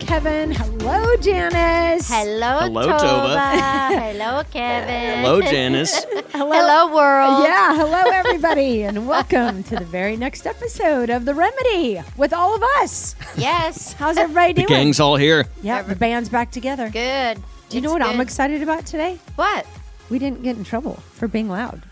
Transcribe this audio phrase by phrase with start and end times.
[0.00, 0.50] Kevin.
[0.50, 2.08] Hello, Janice.
[2.08, 2.98] Hello, Hello, Tova.
[2.98, 4.12] Tova.
[4.12, 5.18] Hello, Kevin.
[5.20, 6.04] Hello, Janice.
[6.32, 7.44] Hello, hello, world.
[7.44, 12.54] Yeah, hello, everybody, and welcome to the very next episode of The Remedy with all
[12.56, 13.14] of us.
[13.36, 13.92] Yes.
[13.92, 14.68] How's everybody The doing?
[14.68, 15.46] gang's all here.
[15.62, 16.88] Yeah, the band's back together.
[16.90, 17.38] Good.
[17.68, 19.18] Do you know It's what I'm excited about today?
[19.36, 19.66] What?
[20.08, 21.82] We didn't get in trouble for being loud.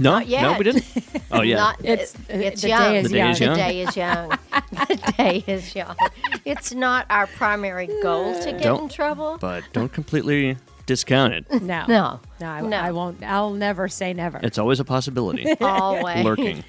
[0.00, 0.42] No, Not yet.
[0.42, 0.84] no, we didn't.
[1.32, 2.82] Oh yeah, Not, It's- it's it's the young.
[2.92, 3.30] day is The day young.
[3.30, 3.56] is The young.
[3.56, 4.28] day is young.
[4.88, 5.96] the day is young.
[6.44, 9.38] It's not our primary goal to get Don't- in trouble.
[9.40, 11.62] but don't completely discount it.
[11.62, 11.84] No.
[11.86, 12.20] No.
[12.40, 12.76] No, I, No.
[12.76, 13.22] I won't.
[13.22, 14.40] I'll never say never.
[14.42, 16.24] It's always a possibility Always.
[16.24, 16.64] lurking.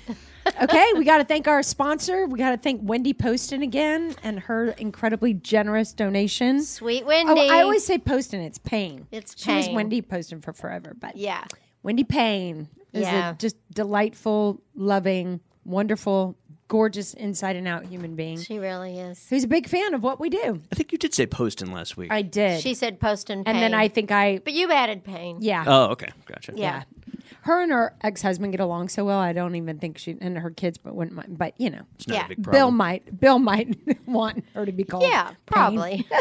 [0.61, 2.27] okay, we got to thank our sponsor.
[2.27, 6.61] We got to thank Wendy Poston again and her incredibly generous donation.
[6.63, 7.49] Sweet Oh, Wendy.
[7.49, 8.41] I always say Poston.
[8.41, 9.07] It's Payne.
[9.11, 9.75] It's She was Payne.
[9.75, 11.45] Wendy Poston for forever, but Yeah.
[11.83, 13.31] Wendy Payne is Yeah.
[13.31, 16.35] a just delightful, loving, wonderful,
[16.67, 19.25] gorgeous, inside and out human being She really is.
[19.29, 20.61] who's a big fan of what we do.
[20.71, 22.11] I think you did say Poston last week.
[22.11, 25.37] I did, She said post and and then I think I But you added pain.
[25.41, 25.63] yeah.
[25.67, 26.53] oh, okay, gotcha.
[26.55, 26.83] Yeah.
[27.43, 29.17] her and her ex-husband get along so well.
[29.19, 31.37] I don't even think she and her kids, but wouldn't mind.
[31.37, 32.25] But you know, It's not Yeah.
[32.25, 32.59] a big problem.
[32.61, 35.03] Bill might Bill might want her to be called.
[35.03, 35.35] Yeah, Payne.
[35.47, 36.07] probably.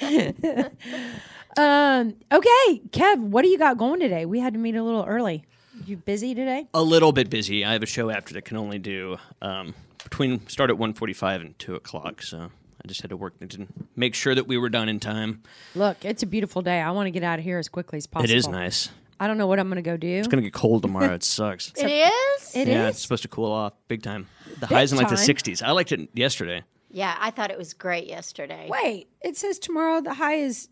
[1.56, 2.14] Um.
[2.30, 4.24] Okay, Kev, what do you got going today?
[4.24, 5.44] We had to meet a little early.
[5.86, 6.68] You busy today?
[6.74, 7.64] a little bit busy.
[7.64, 11.58] I have a show after that can only do um, between start at 1.45 and
[11.58, 12.22] two o'clock.
[12.22, 12.50] So
[12.84, 15.42] I just had to work to make sure that we were done in time.
[15.74, 16.80] Look, it's a beautiful day.
[16.80, 18.30] I want to get out of here as quickly as possible.
[18.30, 18.90] It is nice.
[19.18, 20.08] I don't know what I'm going to go do.
[20.08, 21.14] It's gonna get cold tomorrow.
[21.14, 21.72] It sucks.
[21.76, 22.56] it is?
[22.56, 22.94] It yeah, is?
[22.96, 24.26] it's supposed to cool off big time.
[24.58, 25.62] The highs in like the 60s.
[25.62, 26.64] I liked it yesterday.
[26.90, 28.66] Yeah, I thought it was great yesterday.
[28.68, 30.68] Wait, it says tomorrow the high is.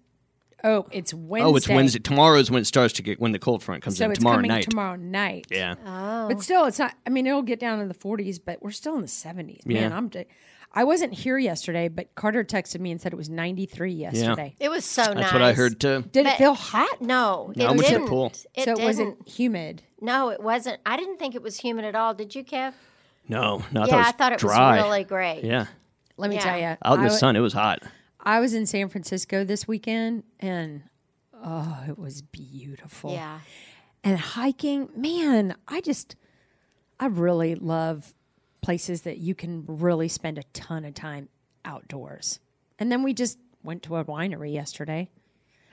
[0.63, 1.47] Oh, oh, it's Wednesday.
[1.53, 1.99] Oh, it's Wednesday.
[1.99, 4.11] Tomorrow is when it starts to get when the cold front comes So in.
[4.11, 4.69] it's Tomorrow coming night.
[4.71, 5.47] tomorrow night.
[5.51, 5.75] Yeah.
[5.87, 6.29] Oh.
[6.29, 6.95] But still, it's not.
[7.07, 9.65] I mean, it'll get down in the 40s, but we're still in the 70s.
[9.67, 9.97] Man, Yeah.
[9.97, 10.11] I'm.
[10.11, 10.27] j-
[10.73, 14.55] I wasn't here yesterday, but Carter texted me and said it was 93 yesterday.
[14.61, 14.67] Yeah.
[14.67, 15.15] It was so nice.
[15.17, 16.05] That's what I heard too.
[16.13, 17.03] Did it feel hot?
[17.03, 18.09] No, No, it I went to the didn't.
[18.09, 18.27] pool.
[18.27, 18.85] It so it didn't.
[18.85, 19.83] wasn't humid.
[20.01, 20.79] No, it wasn't.
[20.87, 22.15] I didn't think it was humid at all.
[22.15, 22.75] Did you, Kev?
[23.29, 24.77] No, no, I yeah, I thought thought it it was dry.
[24.77, 25.43] was really great.
[25.43, 25.67] Yeah,
[26.17, 26.43] Let me Yeah.
[26.43, 27.83] tell you, out in the wa- sun, it was hot.
[28.23, 30.83] I was in San Francisco this weekend, and
[31.43, 33.13] oh, it was beautiful.
[33.13, 33.41] Yeah.
[34.03, 36.17] and hiking man i just
[36.99, 38.15] i really love
[38.63, 41.29] places that you can really spend a ton of time
[41.65, 42.41] outdoors
[42.79, 45.09] and then we just went to a winery yesterday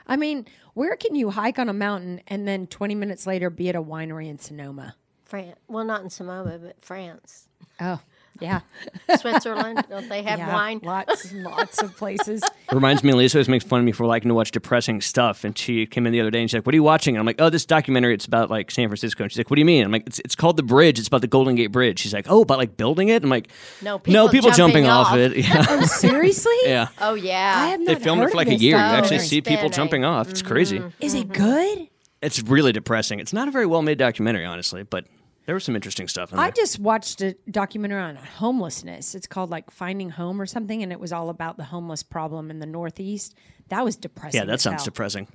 [0.08, 3.70] i mean where can you hike on a mountain and then 20 minutes later be
[3.70, 5.58] at a winery in sonoma France.
[5.68, 7.50] well, not in Sonoma, but France.
[7.82, 8.00] oh
[8.40, 8.62] yeah
[9.20, 10.80] Switzerland, don't they have yeah wine?
[10.84, 14.36] lots lots of places Reminds me, Lisa always makes fun of me for liking to
[14.36, 15.46] watch depressing stuff.
[15.46, 17.22] And she came in the other day and she's like, "What are you watching?" And
[17.22, 18.14] I'm like, "Oh, this documentary.
[18.14, 20.20] It's about like San Francisco." And she's like, "What do you mean?" I'm like, "It's,
[20.20, 21.00] it's called The Bridge.
[21.00, 23.48] It's about the Golden Gate Bridge." She's like, "Oh, about like building it?" I'm like,
[23.82, 25.18] No, no, people people jumping, jumping off off.
[25.18, 26.90] it." Yeah, oh seriously yeah.
[27.00, 27.54] Oh, yeah.
[27.58, 28.76] i have They filmed heard it for like a this year.
[28.76, 30.30] You actually It's see people been a- jumping off.
[30.30, 30.80] It's crazy.
[30.80, 30.92] Mm.
[31.00, 31.88] is it good
[32.22, 33.20] It's really depressing.
[33.22, 35.06] It's not a very well made documentary, honestly, but
[35.48, 36.46] there was some interesting stuff in there.
[36.46, 39.16] I just watched a documentary on homelessness.
[39.16, 42.52] It's called like Finding Home or something, and it was all about the homeless problem
[42.52, 43.34] in the Northeast.
[43.70, 44.40] That was depressing.
[44.42, 44.86] yeah, that sounds hell.
[44.86, 45.30] depressing.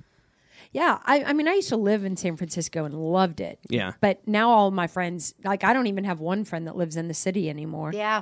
[0.71, 3.59] Yeah, I, I mean, I used to live in San Francisco and loved it.
[3.69, 3.93] Yeah.
[4.01, 7.07] but now all my friends, like, I don't even have one friend that lives in
[7.07, 7.91] the city anymore.
[7.93, 8.21] yeah.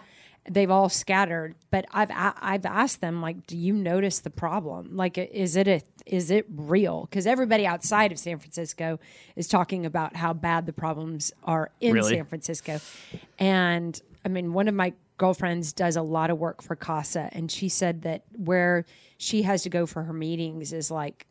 [0.49, 1.55] They've all scattered.
[1.69, 4.95] But I've I've asked them like, do you notice the problem?
[4.95, 7.05] Like, is it a is it real?
[7.09, 8.99] Because everybody outside of San Francisco
[9.35, 12.15] is talking about how bad the problems are in Really?
[12.15, 12.79] San Francisco,
[13.39, 17.51] and I mean, one of my girlfriends does a lot of work for CASA, and
[17.51, 18.85] she said that where
[19.17, 21.27] she has to go for her meetings is like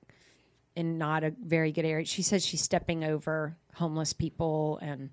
[0.76, 2.06] in not a very good area.
[2.06, 5.10] She says she's stepping over homeless people and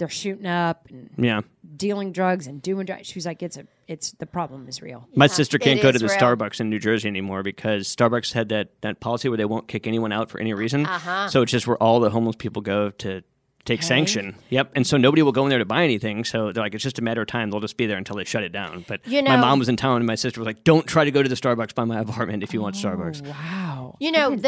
[0.00, 1.42] they're shooting up and Yeah.
[1.76, 3.06] dealing drugs and doing drugs.
[3.06, 5.98] She was like, "It's a, it's the problem is real." My sister can't go to
[5.98, 6.16] the real.
[6.18, 9.86] Starbucks in New Jersey anymore because Starbucks had that, that policy where they won't kick
[9.86, 10.86] anyone out for any reason.
[10.86, 11.28] Uh-huh.
[11.28, 13.22] So it's just where all the homeless people go to
[13.64, 14.34] take sanction.
[14.48, 14.72] Yep.
[14.74, 16.24] And so nobody will go in there to buy anything.
[16.24, 17.50] So they're like, it's just a matter of time.
[17.50, 18.84] They'll just be there until they shut it down.
[18.88, 21.04] But You know, my mom was in town and my sister was like, don't try
[21.04, 23.26] to go to the Starbucks by my apartment if you want Starbucks.
[23.26, 24.38] Wow, You know the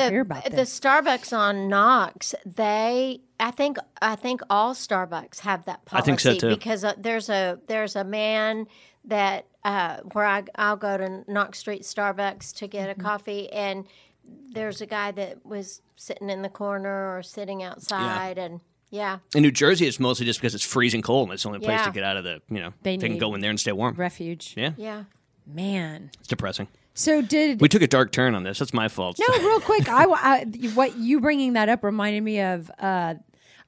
[0.51, 0.63] the.
[0.63, 2.35] Starbucks on Knox.
[2.47, 6.49] They, I think, I think all Starbucks have that I policy think so, too.
[6.49, 8.67] because uh, there's a there's a man
[9.05, 13.01] that uh, where I I'll go to Knox Street Starbucks to get Mm-hmm.
[13.01, 13.87] a coffee, and
[14.53, 18.61] there's a guy that was sitting in the corner or sitting outside, and
[18.93, 21.59] yeah, In New Jersey, it's mostly just because it's freezing cold and it's the only
[21.59, 21.87] place Yeah.
[21.87, 23.59] to get out of the, you know, They they, can need- go in there and
[23.59, 23.95] stay warm.
[23.97, 24.55] Refuge.
[24.57, 25.05] Yeah, yeah.
[25.47, 26.11] Man.
[26.21, 26.69] it's depressing.
[26.95, 28.59] So did We took a dark turn on this.
[28.61, 29.19] That's my fault.
[29.19, 29.89] No, real quick.
[29.89, 30.45] I, I
[30.75, 32.71] what you bringing that up reminded me of.
[32.79, 33.15] Uh,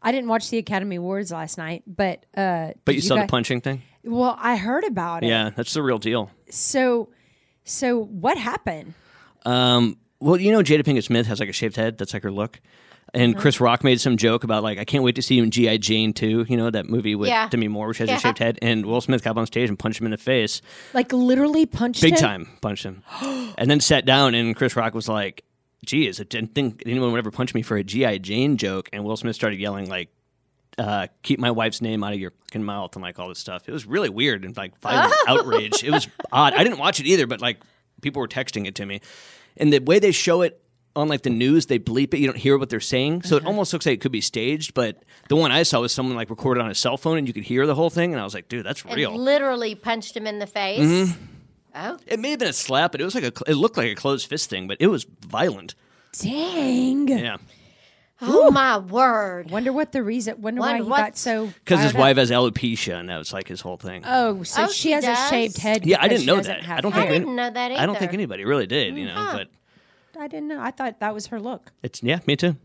[0.02, 3.24] I didn't watch the Academy Awards last night, but uh, but did you saw guys-
[3.26, 3.80] the punching thing?
[4.04, 5.28] Well, I heard about it.
[5.28, 6.30] Yeah, that's the real deal.
[6.50, 7.08] So,
[7.64, 8.92] so what happened?
[9.46, 11.96] Um, well, you know, Jada Pinkett Smith has like a shaved head.
[11.96, 12.60] That's like her look.
[13.14, 15.50] And Chris Rock made some joke about like, I can't wait to see you in
[15.50, 15.76] G.I.
[15.78, 17.48] Jane 2, you know, that movie with Yeah.
[17.48, 18.16] Demi Moore, which has Yeah.
[18.16, 18.58] a shaved head.
[18.60, 20.60] And Will Smith got on stage and punched him in the face.
[20.92, 22.10] Like literally punched him.
[22.10, 22.20] Big him?
[22.20, 23.02] time punched him.
[23.56, 25.44] and then sat down and Chris Rock was like,
[25.86, 28.18] geez, I didn't think anyone would ever punch me for a G.I.
[28.18, 28.88] Jane joke.
[28.92, 30.08] And Will Smith started yelling like,
[30.76, 33.68] uh, keep my wife's name out of your fucking mouth and like all this stuff.
[33.68, 35.84] It was really weird and like violent outrage.
[35.84, 36.52] It was odd.
[36.54, 37.60] I didn't watch it either, but like
[38.02, 39.00] people were texting it to me.
[39.56, 40.60] And the way they show it
[40.96, 42.18] on like the news, they bleep it.
[42.20, 43.22] You don't hear what they're saying.
[43.22, 44.74] So it almost looks like it could be staged.
[44.74, 47.34] But the one I saw was someone like recorded on a cell phone and you
[47.34, 48.12] could hear the whole thing.
[48.12, 49.14] And I was like, dude, that's And real.
[49.16, 50.80] literally punched him in the face.
[50.80, 51.24] Mm-hmm.
[51.76, 53.32] Oh, It may have been a slap, but it was like a.
[53.50, 55.74] It looked like a closed fist thing, but it was violent.
[56.20, 57.08] Dang.
[57.08, 57.36] Yeah,
[58.22, 59.50] oh my word!
[59.50, 60.40] Wonder what the reason.
[60.40, 61.46] Wonder why he what- got so.
[61.48, 64.02] because his wife has alopecia, and that was like his whole thing.
[64.06, 65.18] Oh, so Oh, she, she has does?
[65.18, 65.84] a shaved head.
[65.84, 66.68] yeah, I didn't know that.
[66.68, 67.02] I don't hair.
[67.02, 67.80] think I didn't know that Either.
[67.82, 68.96] I don't think anybody really did.
[68.96, 69.38] You know, Huh.
[69.38, 69.48] but
[70.18, 70.60] I didn't know.
[70.60, 71.72] I thought that was her look.
[71.82, 72.56] it's yeah, me too.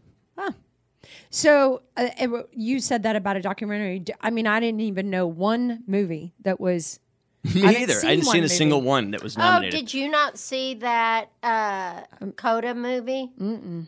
[1.32, 4.04] So uh, it- you said that about a documentary.
[4.22, 7.00] I mean, I didn't even know one movie that was.
[7.56, 7.94] Me haven't either.
[8.06, 8.48] I didn't see a movie.
[8.54, 9.80] single one that was Oh, nominated.
[9.80, 13.32] did you not see that uh, Um, Coda movie?
[13.40, 13.88] Mm-mm.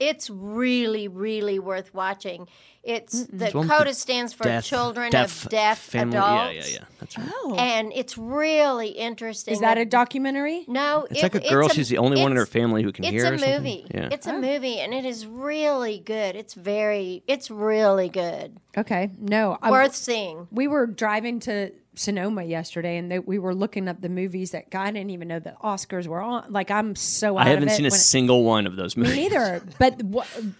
[0.00, 2.48] It's really, really worth watching.
[2.84, 6.16] It's the one Coda stands for deaf, Children deaf of Deaf family.
[6.16, 6.54] Adults.
[6.54, 6.84] Yeah, yeah, yeah.
[7.00, 7.28] That's right.
[7.30, 9.52] Oh, And it's really interesting.
[9.52, 10.64] is that a documentary?
[10.68, 11.68] No, It's it- like a girl.
[11.68, 13.32] she's the only one in her family who can It's hear.
[13.34, 13.84] It's a or movie.
[13.92, 14.08] Yeah.
[14.10, 14.40] It's a Oh.
[14.40, 16.34] movie, and it is really good.
[16.36, 18.56] It's very, it's really good.
[18.76, 20.46] Okay, no, I, Worth seeing.
[20.50, 24.66] we were driving to Sonoma yesterday, and they, we were looking up the movies that
[24.74, 26.52] I didn't even know the Oscars were on.
[26.52, 29.16] Like I'm so out I haven't seen a single one of those movies.
[29.16, 29.62] Me neither.
[29.78, 30.02] But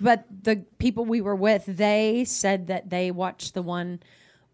[0.01, 4.01] but the people we were with, they said that they watched the one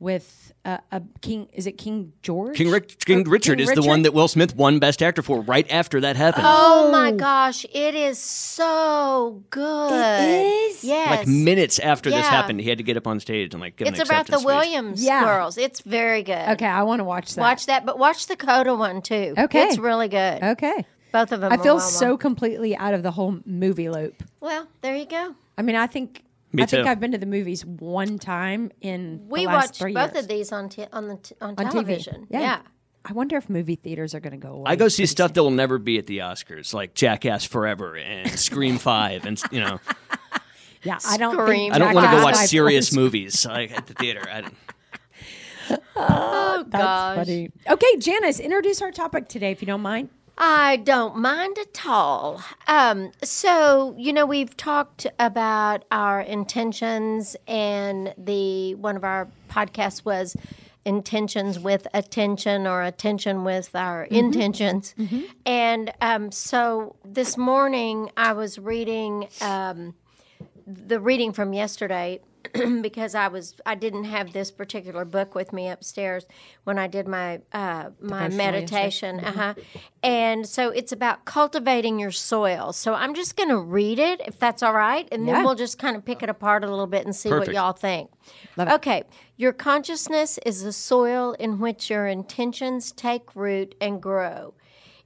[0.05, 1.49] with uh, a King.
[1.53, 2.56] Is it King George?
[2.56, 5.41] King, Rich, King Or Richard is the one that Will Smith won Best Actor for
[5.41, 6.45] right after that happened.
[6.47, 10.71] Oh my gosh, it is so good.
[10.71, 10.85] is?
[10.85, 11.11] Yes.
[11.11, 13.89] Like minutes after this happened, he had to get up on stage and like give
[13.89, 14.47] it's an about the speech.
[14.47, 15.25] Williams Yeah.
[15.25, 15.59] girls.
[15.59, 16.50] It's very good.
[16.50, 17.41] Okay, I want to watch that.
[17.41, 19.35] Watch that, but watch the Coda one too.
[19.37, 19.65] Okay.
[19.65, 20.43] It's really good.
[20.43, 20.85] Okay.
[21.12, 21.50] Both of them.
[21.53, 24.23] I feel well so completely out of the whole movie loop.
[24.41, 25.35] Well, there you go.
[25.57, 26.25] I mean, I think
[26.55, 26.87] Me I think.
[26.87, 30.25] I've been to the movies one time in We the last watched both years.
[30.25, 32.23] of these on t- on the t- on, on television.
[32.23, 32.27] TV.
[32.31, 32.61] Yeah.
[33.05, 34.65] I wonder if movie theaters are going to go away.
[34.67, 38.31] I go see stuff that will never be at the Oscars, like Jackass Forever and
[38.39, 39.79] Scream Five, and you know,
[40.85, 41.35] Yeah, I don't.
[41.35, 41.73] Scream.
[41.73, 44.23] Think I don't want to go watch serious movies like at the theater.
[44.31, 44.55] I don't,
[45.97, 47.17] Oh That's gosh.
[47.17, 47.50] funny.
[47.69, 50.09] Okay, Janice, introduce our topic today, if you don't mind.
[50.37, 52.43] I don't mind at all.
[52.67, 60.05] Um, so you know, we've talked about our intentions, and the one of our podcasts
[60.05, 60.37] was
[60.85, 64.95] intentions with attention or attention with our intentions.
[65.47, 69.29] And um, so this morning, I was reading.
[69.41, 69.95] Um,
[70.67, 72.21] the reading from yesterday
[72.83, 76.27] because I was I didn't have this particular book with me upstairs
[76.65, 79.21] when I did my uh, my meditation.
[79.21, 79.55] Uh-huh.
[80.03, 82.73] And so it's about cultivating your soil.
[82.73, 85.35] So I'm just going to read it if that's all right, and Yeah.
[85.35, 87.73] then we'll just kind of pick it apart a little bit and see what y'all
[87.73, 88.11] think.
[88.59, 89.05] Okay,
[89.37, 94.55] your consciousness is the soil in which your intentions take root and grow.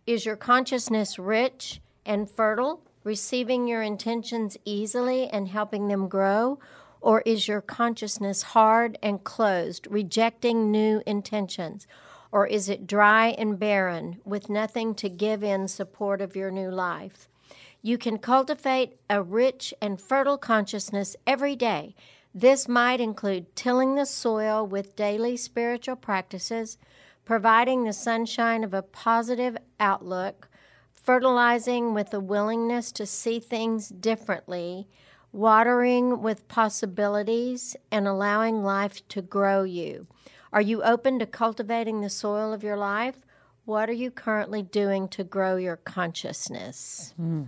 [0.06, 6.58] Is your consciousness rich and fertile, receiving your intentions easily and helping them grow?
[7.00, 11.86] Or is your consciousness hard and closed, rejecting new intentions?
[12.32, 16.70] Or is it dry and barren, with nothing to give in support of your new
[16.70, 17.28] life?
[17.80, 21.94] You can cultivate a rich and fertile consciousness every day.
[22.34, 26.76] This might include tilling the soil with daily spiritual practices,
[27.24, 30.48] providing the sunshine of a positive outlook,
[30.92, 34.88] fertilizing with a willingness to see things differently,
[35.32, 40.06] watering with possibilities, and allowing life to grow you.
[40.52, 43.16] Are you open to cultivating the soil of your life?
[43.64, 47.12] What are you currently doing to grow your consciousness?
[47.16, 47.42] Hmm.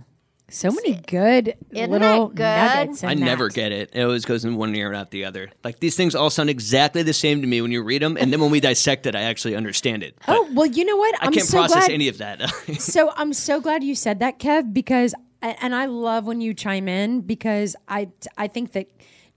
[0.49, 2.85] So many good Isn't little that good?
[2.87, 3.03] nuggets.
[3.03, 3.91] in I never get it.
[3.93, 5.49] It always goes in one ear and out the other.
[5.63, 8.33] Like these things all sound exactly the same to me when you read them, and
[8.33, 10.17] then when we dissect it, I actually understand it.
[10.27, 11.15] But Oh well, you know what?
[11.23, 11.91] I I'm can't so process glad.
[11.91, 12.41] any of that.
[12.79, 16.87] so I'm so glad you said that, Kev, because and I love when you chime
[16.87, 18.87] in because I I think that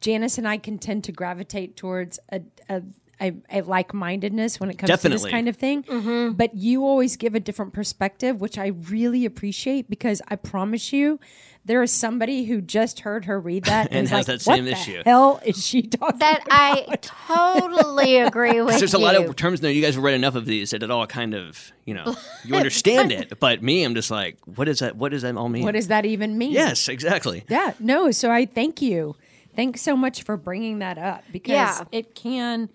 [0.01, 2.83] Janice and I can tend to gravitate towards a a,
[3.21, 5.83] a, a like mindedness when it comes to this kind of thing.
[5.85, 6.33] Mm-hmm.
[6.33, 11.21] But you always give a different perspective, which I really appreciate because I promise you.
[11.67, 14.65] There is somebody who just heard her read that and, And has like, that same
[14.67, 16.61] what issue." The hell is she talking That about?
[16.61, 18.79] I totally agree with.
[18.79, 19.71] There's a lot of terms there.
[19.71, 22.55] You guys have read enough of these that it all kind of, you know, you
[22.55, 23.41] understand it.
[23.41, 24.97] But me, I'm just like, what is that?
[24.97, 25.65] What does that all mean?
[25.65, 26.53] What does that even mean?
[26.53, 27.45] Yes, exactly.
[27.49, 28.11] Yeah, no.
[28.11, 29.17] So I thank you.
[29.57, 31.85] Thanks so much for bringing that up because Yeah.
[31.93, 32.69] it can.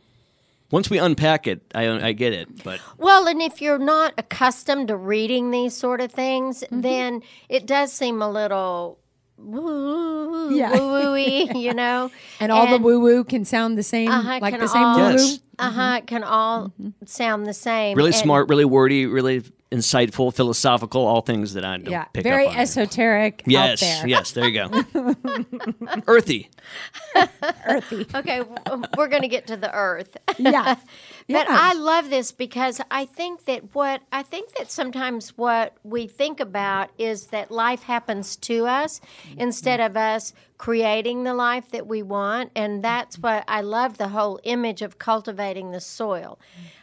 [0.72, 2.64] Once we unpack it, I I get it.
[2.64, 6.82] But Well, and if you're not accustomed to reading these sort of things, Mm-hmm.
[6.82, 9.00] then it does seem a little
[9.39, 10.72] woo Yeah.
[10.72, 11.15] woo woo,
[11.60, 12.12] you know.
[12.39, 15.05] And all the woo woo can sound the same, Uh-huh, like the same all- woo
[15.08, 15.12] woo.
[15.17, 15.39] Yes.
[15.58, 15.96] Uh huh.
[15.98, 16.72] It can all
[17.05, 17.98] sound the same.
[17.98, 19.41] really And- smart, really wordy, really
[19.72, 22.60] insightful, philosophical, all things that I don't Yeah, pick very up on.
[22.60, 24.08] esoteric Yes, there.
[24.08, 24.84] yes, there you go.
[26.08, 26.50] Earthy.
[27.67, 28.05] Earthy.
[28.15, 28.41] Okay,
[28.98, 30.17] we're going to get to the earth.
[30.39, 30.75] Yeah.
[31.30, 31.58] But Yeah.
[31.62, 36.40] I love this because I think that what I think that sometimes what we think
[36.40, 39.42] about is that life happens to us mm-hmm.
[39.42, 42.52] instead of us creating the life that we want.
[42.56, 42.82] And mm-hmm.
[42.82, 46.40] that's what I love the whole image of cultivating the soil.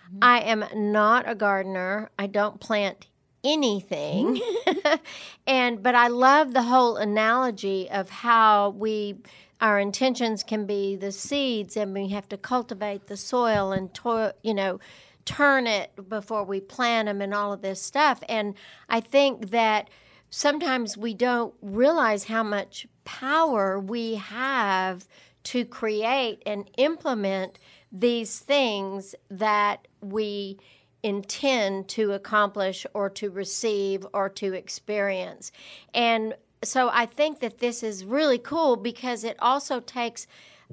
[0.08, 0.18] Mm-hmm.
[0.22, 3.06] I am not a gardener, I don't plant
[3.42, 4.40] anything.
[5.46, 9.16] and but I love the whole analogy of how we
[9.60, 14.34] our intentions can be the seeds and we have to cultivate the soil and to,
[14.42, 14.80] you know
[15.24, 18.54] turn it before we plant them and all of this stuff and
[18.88, 19.90] I think that
[20.30, 25.08] sometimes we don't realize how much power we have
[25.44, 27.58] to create and implement
[27.90, 30.58] these things that we
[31.02, 35.52] intend to accomplish or to receive or to experience.
[35.94, 40.26] And so I think that this is really cool because it also takes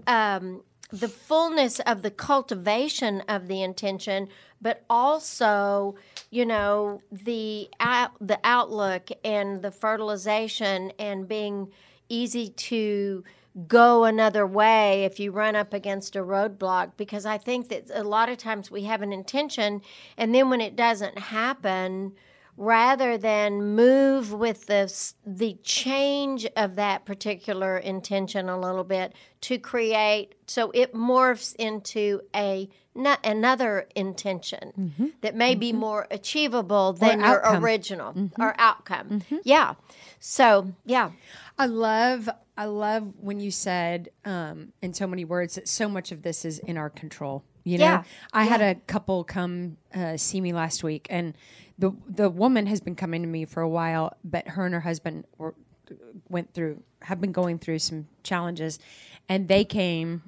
[0.07, 4.29] um, the fullness of the cultivation of the intention,
[4.61, 5.95] but also,
[6.29, 11.71] you know, the out, the outlook and the fertilization and being
[12.09, 13.23] easy to
[13.67, 18.03] go another way if you run up against a roadblock because I think that a
[18.03, 19.81] lot of times we have an intention
[20.17, 22.13] and then when it doesn't happen
[22.55, 29.57] rather than move with the the change of that particular intention a little bit to
[29.57, 37.19] create so it morphs into a no- another intention that may be more achievable than
[37.21, 37.63] your outcome.
[37.63, 39.23] original or outcome.
[39.43, 39.73] Yeah.
[40.19, 41.11] So, yeah.
[41.57, 46.11] I love I love when you said um, in so many words that so much
[46.11, 47.43] of this is in our control.
[47.63, 48.03] You know, Yeah.
[48.31, 51.33] I had a couple come uh, see me last week, and
[51.77, 54.81] the the woman has been coming to me for a while, but her and her
[54.81, 55.55] husband were
[56.29, 58.79] went through have been going through some challenges,
[59.27, 60.23] and they came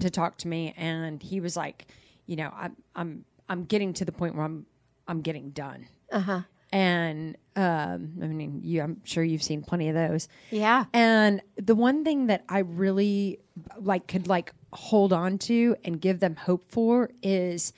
[0.00, 1.86] to talk to me, and he was like,
[2.26, 4.66] you know, I'm I'm I'm getting to the point where I'm
[5.06, 5.86] I'm getting done.
[6.10, 6.40] Uh huh.
[6.72, 10.26] And um, I mean, you, I'm sure you've seen plenty of those.
[10.50, 10.86] Yeah.
[10.92, 13.38] And the one thing that I really
[13.78, 17.72] like could like hold on to and give them hope for is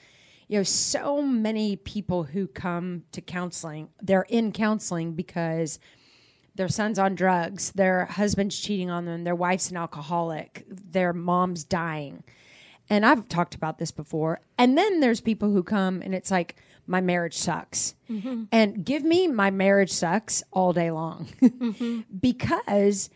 [0.47, 5.79] you know so many people who come to counseling they're in counseling because
[6.57, 11.63] their son's on drugs, their husband's cheating on them, their wife's an alcoholic, their mom's
[11.63, 12.23] dying.
[12.89, 14.41] And I've talked about this before.
[14.57, 16.55] And then there's people who come and it's like,
[16.87, 17.95] my marriage sucks.
[18.09, 18.45] Mm-hmm.
[18.51, 22.01] And give me my marriage sucks all day long mm-hmm.
[22.19, 23.09] because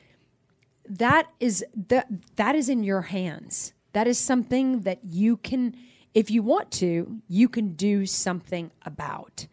[0.87, 3.73] that is that that is in your hands.
[3.93, 5.75] That is something that you can
[6.13, 9.47] if you want to, you can do something about.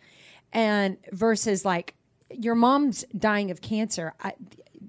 [0.53, 1.95] And versus like
[2.31, 4.33] your mom's dying of cancer, I,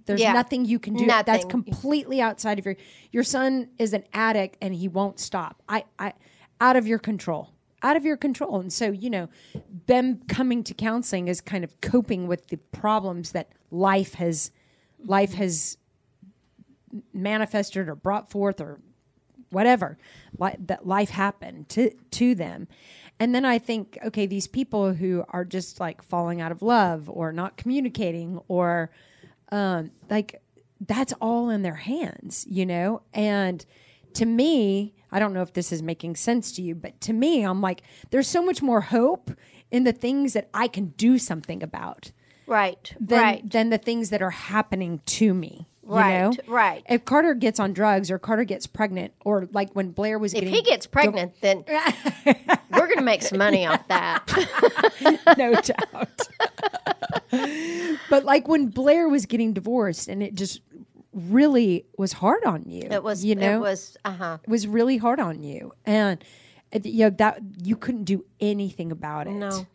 [0.06, 0.34] there's Yeah.
[0.34, 1.06] nothing you can do.
[1.26, 2.76] That's completely outside of your
[3.12, 5.62] your son is an addict and he won't stop.
[5.70, 6.14] I I
[6.62, 7.52] out of your control.
[7.82, 8.60] Out of your control.
[8.60, 9.30] And so, you know,
[9.86, 14.52] them coming to counseling is kind of coping with the problems that life has
[15.06, 15.78] life has
[17.14, 18.80] manifested or brought forth or
[19.52, 19.98] whatever
[20.38, 22.68] li- that life happened to to them
[23.20, 27.10] and then i think okay these people who are just like falling out of love
[27.10, 28.90] or not communicating or
[29.52, 30.42] um, like
[30.82, 33.66] that's all in their hands you know and
[34.14, 37.44] to me i don't know if this is making sense to you but to me
[37.44, 39.32] i'm like there's so much more hope
[39.72, 42.12] in the things that i can do something about
[42.48, 42.96] Right.
[43.00, 43.48] than right.
[43.52, 45.68] than the things that are happening to me.
[45.98, 46.34] Right, know?
[46.48, 46.84] right.
[46.90, 50.42] If Carter gets on drugs or Carter gets pregnant or like when Blair was if
[50.42, 51.64] getting he gets pregnant, then
[52.26, 54.24] we're going to make some money off that.
[55.38, 56.28] no doubt.
[58.10, 60.62] but like when Blair was getting divorced and it just
[61.14, 62.88] really was hard on you.
[62.90, 63.26] It was.
[63.26, 63.98] you know, It was.
[64.06, 64.38] Uh huh.
[64.44, 65.74] it was really hard on you.
[65.86, 66.24] And
[66.84, 69.32] you know that you couldn't do anything about it.
[69.32, 69.66] No.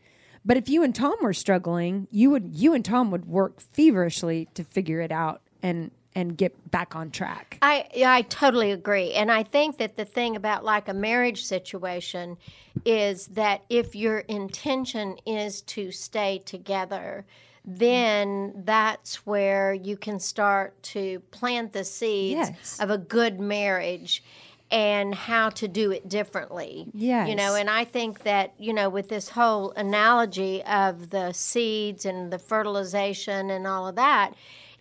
[0.44, 4.48] But if you and Tom were struggling, you would you and Tom would work feverishly
[4.54, 7.58] to figure it out and and get back on track.
[7.62, 12.36] I I totally agree, and I think that the thing about like a marriage situation
[12.84, 17.24] is that if your intention is to stay together,
[17.64, 22.78] then that's where you can start to plant the seeds Yes.
[22.80, 24.22] of a good marriage
[24.70, 26.88] and how to do it differently.
[26.92, 27.28] Yes.
[27.28, 32.04] You know, and I think that, you know, with this whole analogy of the seeds
[32.04, 34.34] and the fertilization and all of that,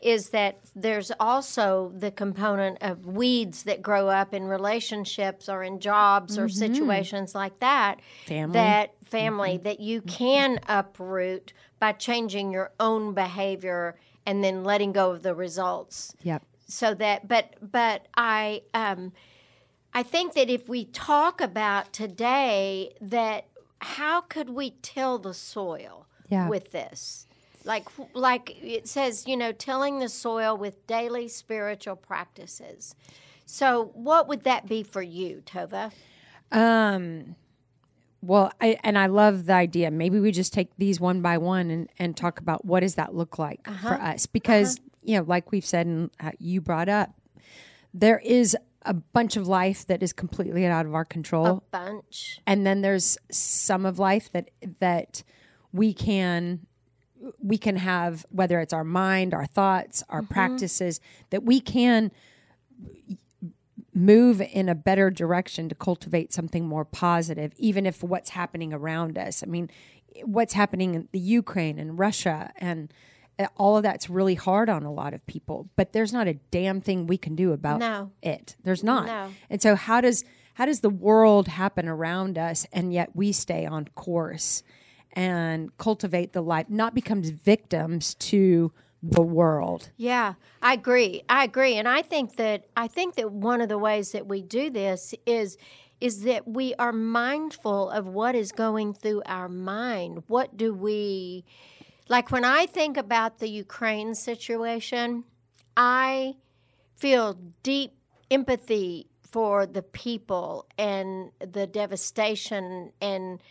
[0.04, 5.80] is that there's also the component of weeds that grow up in relationships or in
[5.80, 8.00] jobs or situations like that.
[8.26, 8.54] Family.
[8.54, 13.96] That family that you can uproot by changing your own behavior
[14.26, 16.44] and then letting go of the results Yep.
[16.68, 19.12] so that but but i um
[19.94, 23.48] i think that if we talk about today that
[23.80, 26.48] how could we till the soil Yeah.
[26.48, 27.28] with this
[27.66, 32.96] like like it says you know tilling the soil with daily spiritual practices.
[33.46, 35.92] So what would that be for you tova?
[36.52, 37.36] Um,
[38.22, 39.92] well, I and I love the idea.
[39.92, 43.14] Maybe we just take these one by one and and talk about what does that
[43.14, 44.26] look like for us?
[44.26, 47.12] Because you know, like we've said and uh, you brought up,
[47.94, 48.56] there is
[48.86, 52.40] a bunch of life that is completely out of our control, bunch.
[52.48, 55.24] And then there's some of life that that
[55.74, 56.66] we can
[57.40, 61.00] we can have whether it's our mind, our thoughts, our practices
[61.30, 62.12] that we can
[63.94, 69.18] move in a better direction to cultivate something more positive, even if what's happening around
[69.18, 69.44] us.
[69.44, 69.70] I mean,
[70.24, 72.92] what's happening in the Ukraine and Russia and
[73.40, 76.36] uh, all of that's really hard on a lot of people, but there's not a
[76.52, 78.12] damn thing we can do about No.
[78.22, 78.56] it.
[78.64, 79.06] There's not.
[79.08, 79.30] No.
[79.50, 80.24] And so how does
[80.56, 84.62] how does the world happen around us and yet we stay on course
[85.14, 88.72] and cultivate the life, not becomes victims to
[89.02, 89.90] the world.
[89.98, 91.24] Yeah, I agree.
[91.30, 94.42] I agree, and I think that I think that one of the ways that we
[94.42, 95.58] do this is
[96.00, 100.24] is that we are mindful of what is going through our mind.
[100.28, 101.46] What do we
[102.10, 105.24] like when I think about the Ukraine situation,
[105.78, 106.36] I
[106.96, 107.94] feel deep
[108.30, 113.42] empathy for the people and the devastation and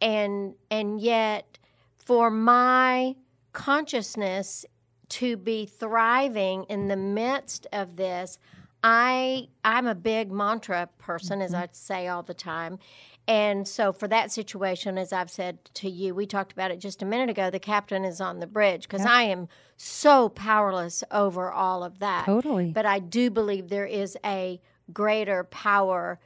[0.00, 1.58] and and yet
[1.96, 3.14] for my
[3.52, 4.64] consciousness
[5.08, 8.38] to be thriving in the midst of this
[8.82, 11.62] i i'm a big mantra person as mm-hmm.
[11.62, 12.78] i say all the time.
[13.26, 17.02] And so for that situation as i've said to you we talked about it just
[17.02, 21.52] a minute ago the captain is on the bridge because i am so powerless over
[21.52, 22.24] all of that.
[22.24, 22.70] Totally.
[22.72, 24.60] but i do believe there is a
[24.92, 26.18] greater power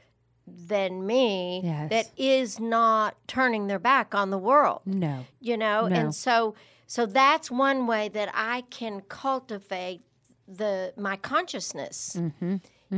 [0.47, 1.89] than me Yes.
[1.89, 5.25] that is not turning their back on the world No.
[5.39, 5.95] you know No.
[5.95, 6.55] and so
[6.87, 10.01] so that's one way that i can cultivate
[10.47, 12.57] the my consciousness Mm-hmm.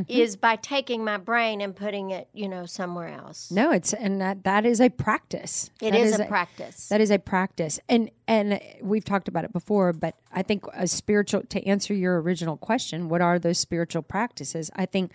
[0.09, 4.19] is by taking my brain and putting it you know somewhere else No, it's and
[4.19, 5.69] that that is a practice.
[5.81, 7.79] It That is a practice That is a practice.
[7.87, 12.19] And and we've talked about it before, but I think a spiritual to answer your
[12.21, 14.69] original question, what are those spiritual practices?
[14.75, 15.11] I think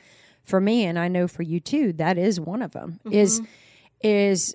[0.51, 3.01] for me and I know for you too, that is one of them.
[3.05, 3.13] Mm-hmm.
[3.15, 3.41] Is
[4.03, 4.55] is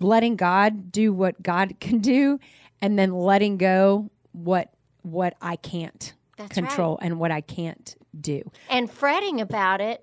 [0.00, 2.38] letting God do what God can do
[2.80, 4.70] and then letting go what
[5.02, 8.42] what I can't That's control and what I can't do.
[8.70, 10.02] and fretting about it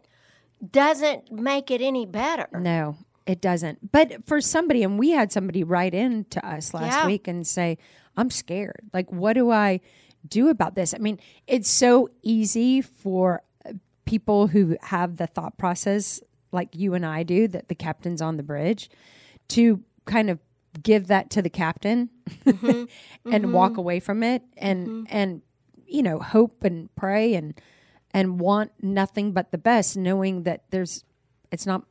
[0.69, 3.91] doesn't make it any better No, it doesn't.
[3.91, 7.05] But for somebody, and we had somebody write in to us last Yeah.
[7.07, 7.77] week and say,
[8.15, 8.81] I'm scared.
[8.93, 9.79] Like, what do I
[10.27, 10.93] do about this?
[10.93, 13.41] I mean, it's so easy for
[14.11, 16.19] people who have the thought process
[16.51, 18.89] like you and I do that the captain's on the bridge
[19.47, 20.37] to kind of
[20.83, 22.09] give that to the captain
[22.45, 22.83] mm-hmm.
[23.31, 23.79] and walk mm-hmm.
[23.79, 25.03] away from it and mm-hmm.
[25.07, 25.41] and
[25.87, 27.53] you know hope and pray and
[28.13, 31.05] and want nothing but the best knowing that there's
[31.49, 31.83] it's not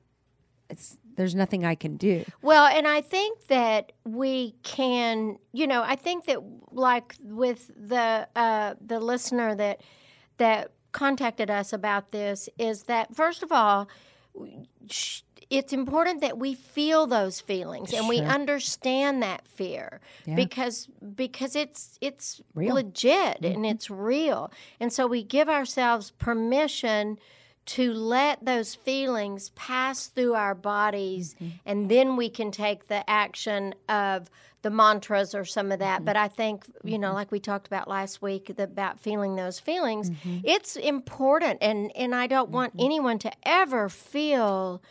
[0.69, 2.25] it's there's nothing I can do.
[2.41, 6.39] Well, and I think that we can, you know, I think that
[6.71, 9.83] like with the uh, the listener that
[10.39, 13.89] that contacted us about this is that first of all,
[14.89, 20.37] sh- it's important that we feel those feelings and we understand that fear Yeah.
[20.37, 22.77] because because it's it's Real.
[22.77, 23.65] legit and mm-hmm.
[23.65, 24.53] it's real.
[24.79, 27.19] And so we give ourselves permission
[27.67, 31.57] to let those feelings pass through our bodies mm-hmm.
[31.67, 34.31] and then we can take the action of
[34.63, 35.99] the mantras or some of that.
[35.99, 36.05] Mm-hmm.
[36.05, 37.17] But i think you know mm-hmm.
[37.17, 40.11] like we talked about last week the, about feeling those feelings
[40.45, 44.83] it's important and and i don't want anyone to ever feel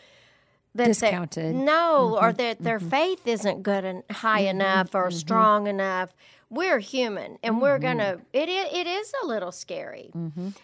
[0.76, 1.56] that Discounted.
[1.56, 6.16] no or that their faith isn't good and high enough or strong enough.
[6.50, 10.12] We're human and we're gonna It it is a little scary.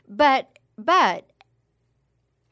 [0.08, 1.26] But but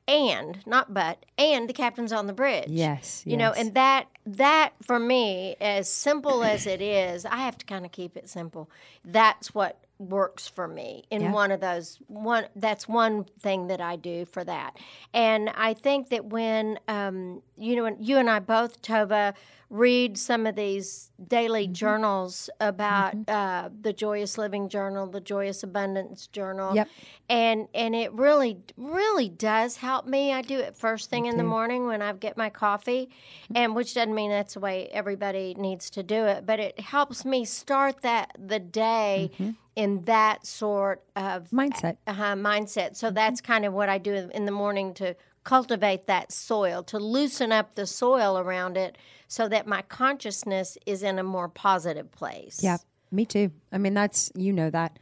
[0.07, 2.67] and not but and the captain's on the bridge.
[2.67, 7.57] Yes, you know and that that for me as simple as it is i have
[7.57, 8.69] to kind of keep it simple.
[9.03, 11.31] That's what works for me in Yeah.
[11.31, 14.77] one of those one that's one thing that i do for that
[15.13, 19.33] and i think that when um, you know you and i both tova
[19.69, 21.73] read some of these daily Mm-hmm.
[21.73, 26.87] journals about uh, the joyous living journal the joyous abundance journal Yep.
[27.29, 31.43] and and it really really does help me i do it first thing in the
[31.43, 33.09] morning when i get my coffee
[33.55, 37.25] and which doesn't mean that's the way everybody needs to do it but it helps
[37.25, 39.31] me start that the day
[39.75, 41.97] in that sort of Mindset.
[42.07, 46.31] uh, mindset so that's kind of what i do in the morning to cultivate that
[46.31, 51.23] soil to loosen up the soil around it so that my consciousness is in a
[51.23, 52.77] more positive place Yeah,
[53.13, 53.51] me too.
[53.71, 54.99] I mean, that's you know that.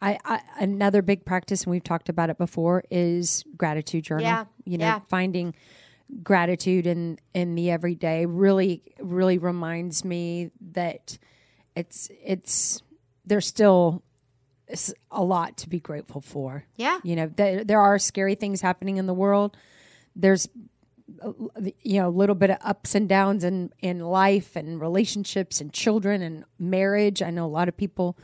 [0.00, 4.24] I, I another big practice, and we've talked about it before, is gratitude journal.
[4.24, 5.00] Yeah, you know, yeah.
[5.08, 5.54] finding
[6.22, 11.16] gratitude in in the everyday really really reminds me that
[11.74, 12.82] it's it's
[13.24, 14.02] there's still
[15.10, 16.64] a lot to be grateful for.
[16.76, 19.56] yeah You know, there, there are scary things happening in the world.
[20.16, 20.48] There's,
[21.82, 25.72] you know, a little bit of ups and downs in, in life and relationships and
[25.72, 27.22] children and marriage.
[27.22, 28.16] I know a lot of people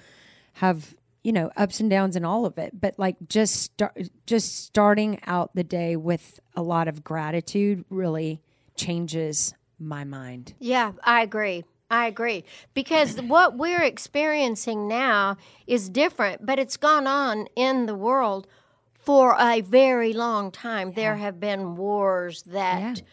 [0.54, 2.80] have, you know, ups and downs in all of it.
[2.80, 8.40] But like just start, just starting out the day with a lot of gratitude really
[8.76, 10.54] changes my mind.
[10.58, 11.64] Yeah, I agree.
[11.90, 12.44] I agree.
[12.74, 18.46] Because what we're experiencing now is different, but it's gone on in the world
[18.94, 20.92] for a very long time.
[20.92, 23.04] There have been wars that Yeah.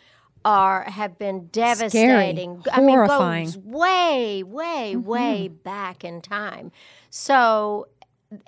[0.45, 2.63] are have been devastating.
[2.71, 3.45] I horrifying.
[3.47, 6.71] mean, goes way, way, way back in time.
[7.09, 7.87] So,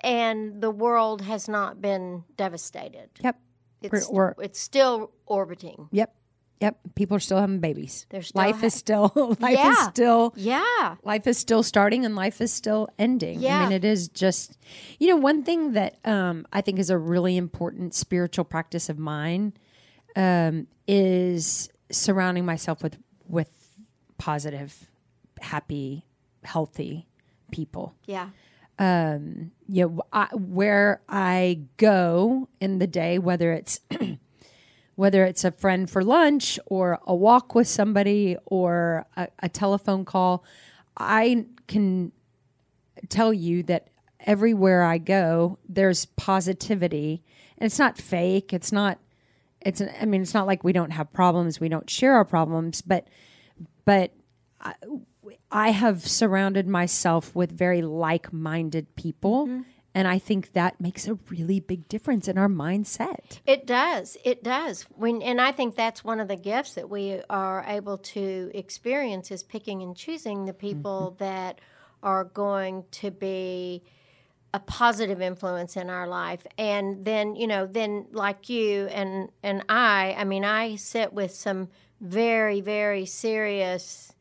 [0.00, 3.08] and the world has not been devastated.
[3.20, 3.36] Yep.
[3.82, 5.88] It's we're- it's still orbiting.
[5.90, 6.14] Yep.
[6.60, 6.78] Yep.
[6.94, 8.06] People are still having babies.
[8.10, 9.88] They're still life ha- is still life is Yeah.
[9.88, 10.96] still Yeah.
[11.02, 13.44] life is still starting and life is still ending.
[13.46, 14.58] I mean, it is just,
[14.98, 18.98] you know, one thing that um, I think is a really important spiritual practice of
[18.98, 19.54] mine
[20.16, 23.48] um, is surrounding myself with with
[24.18, 24.90] positive,
[25.40, 26.04] happy,
[26.44, 27.06] healthy
[27.50, 27.94] people.
[28.06, 28.28] Yeah.
[28.78, 29.50] You
[29.88, 33.80] know, I, where I go in the day, whether it's
[35.00, 40.04] whether it's a friend for lunch or a walk with somebody or a, a telephone
[40.04, 40.44] call,
[40.94, 42.12] I can
[43.08, 43.88] tell you that
[44.26, 47.22] everywhere I go, there's positivity,
[47.56, 48.52] and it's not fake.
[48.52, 48.98] It's not.
[49.62, 49.80] It's.
[49.80, 51.58] I mean, it's not like we don't have problems.
[51.58, 53.08] We don't share our problems, but
[53.86, 54.12] but
[54.60, 54.74] I,
[55.50, 59.46] I have surrounded myself with very like-minded people.
[59.46, 59.62] Mm-hmm.
[59.94, 63.40] And I think that makes a really big difference in our mindset.
[63.44, 64.16] It does.
[64.24, 64.82] It does.
[64.94, 69.30] When and I think that's one of the gifts that we are able to experience
[69.30, 70.60] is picking and choosing the mm-hmm.
[70.60, 71.60] people that
[72.02, 73.82] are going to be
[74.52, 76.46] a positive influence in our life.
[76.58, 81.32] And then, you know, then like you and and I, I mean, I sit with
[81.32, 81.68] some
[82.00, 84.12] very very serious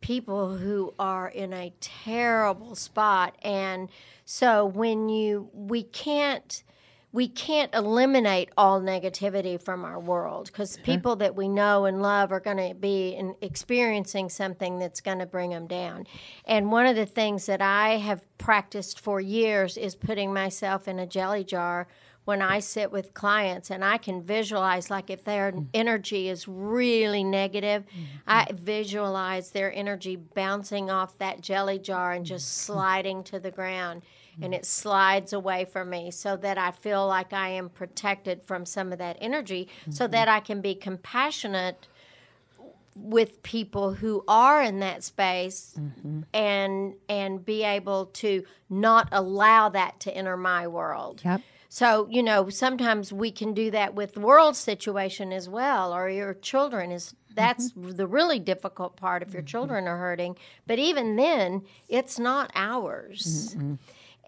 [0.00, 3.88] people who are in a terrible spot and
[4.30, 6.62] so when you we can't
[7.12, 10.84] we can't eliminate all negativity from our world because uh-huh.
[10.84, 15.20] people that we know and love are going to be in, experiencing something that's going
[15.20, 16.06] to bring them down.
[16.44, 20.98] And one of the things that I have practiced for years is putting myself in
[20.98, 21.88] a jelly jar
[22.26, 25.66] when I sit with clients and I can visualize, like if their mm.
[25.72, 28.04] energy is really negative, mm-hmm.
[28.26, 32.74] I visualize their energy bouncing off that jelly jar and just mm-hmm.
[32.74, 34.02] sliding to the ground.
[34.40, 34.56] And mm.
[34.56, 38.92] it slides away from me so that I feel like I am protected from some
[38.92, 40.12] of that energy so mm-hmm.
[40.12, 41.88] that I can be compassionate
[42.94, 46.22] with people who are in that space mm-hmm.
[46.34, 51.42] and and be able to not allow that to enter my world Yep.
[51.68, 56.08] So, you know, sometimes we can do that with the world situation as well, or
[56.08, 57.90] your children is that's Mm-hmm.
[57.90, 59.46] the really difficult part if your mm-hmm.
[59.46, 60.36] children are hurting.
[60.66, 63.54] But even then, it's not ours.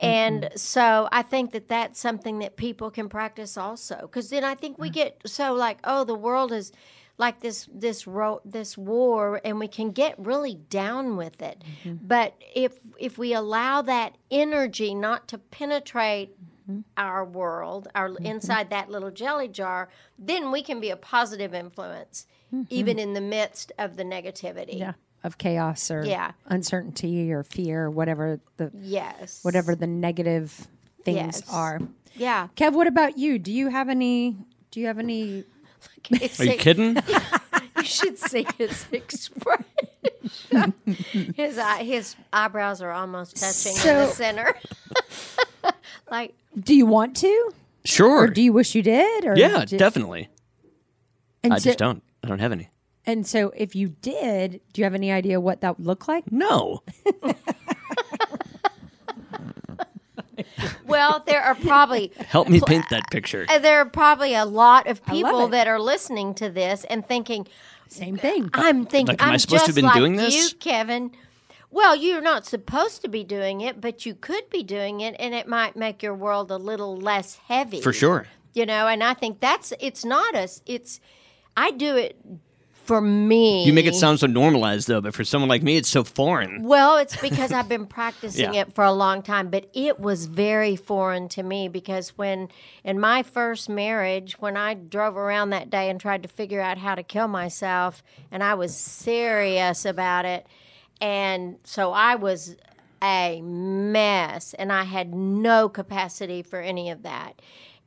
[0.02, 0.06] Mm-hmm.
[0.06, 3.98] And so I think that that's something that people can practice also.
[4.02, 4.94] Because then I think we mm.
[4.94, 6.72] get so like, oh, the world is
[7.18, 11.62] like this this ro- this war, and we can get really down with it.
[11.84, 12.06] Mm-hmm.
[12.06, 16.34] But if if we allow that energy not to penetrate
[16.68, 16.80] mm-hmm.
[16.96, 22.26] our world, our inside that little jelly jar, then we can be a positive influence,
[22.70, 24.78] even in the midst of the negativity.
[24.78, 24.94] Yeah.
[25.22, 26.32] Of chaos or Yeah.
[26.46, 29.40] uncertainty or fear, or whatever the Yes.
[29.42, 30.66] whatever the negative
[31.04, 31.42] things Yes.
[31.52, 31.80] are.
[32.14, 32.48] Yeah.
[32.56, 33.38] Kev, what about you?
[33.38, 34.36] Do you have any?
[34.70, 35.44] Do you have any?
[36.10, 36.96] It's Are you kidding?
[37.76, 39.64] You should see his expression.
[41.34, 44.54] his eye, his eyebrows are almost touching in the center.
[46.10, 47.52] like Do you want to?
[47.84, 48.24] Sure.
[48.24, 49.24] Or do you wish you did?
[49.24, 50.28] Or yeah, do- definitely.
[51.42, 52.02] And I so, just don't.
[52.22, 52.68] I don't have any.
[53.10, 56.30] And so, if you did, do you have any idea what that would look like?
[56.30, 56.84] No.
[60.86, 63.46] well, there are probably Help me paint that picture.
[63.48, 65.50] uh, there are probably a lot of love people it.
[65.50, 67.48] that are listening to this and thinking,
[67.88, 68.48] Same thing.
[68.54, 70.52] I'm thinking, Like, am I I'm supposed to just have been like doing you, this?
[70.60, 71.10] Kevin.
[71.72, 75.34] Well, you're not supposed to be doing it, but you could be doing it, and
[75.34, 77.80] it might make your world a little less heavy.
[77.80, 78.28] For sure.
[78.54, 78.86] you know.
[78.86, 80.62] And I think that's it's not us.
[80.64, 81.00] It's
[81.56, 82.16] I do it
[82.82, 83.64] for me.
[83.64, 86.62] You make it sound so normalized, though, but for someone like me, it's so foreign.
[86.64, 88.62] Well, it's because I've been practicing Yeah.
[88.62, 92.48] it for a long time, but it was very foreign to me because when
[92.82, 96.78] in my first marriage, when I drove around that day and tried to figure out
[96.78, 100.46] how to kill myself, and I was serious about it,
[101.00, 102.56] and so I was
[103.02, 107.40] a mess, and I had no capacity for any of that.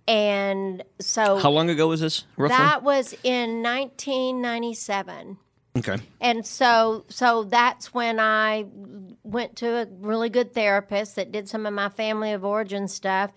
[0.08, 2.58] And so How long ago was this, roughly?
[2.58, 5.38] that was in 1997
[5.78, 5.98] okay.
[6.20, 8.66] and so so that's when i
[9.24, 13.32] went to a really good therapist that did some of my family of origin stuff.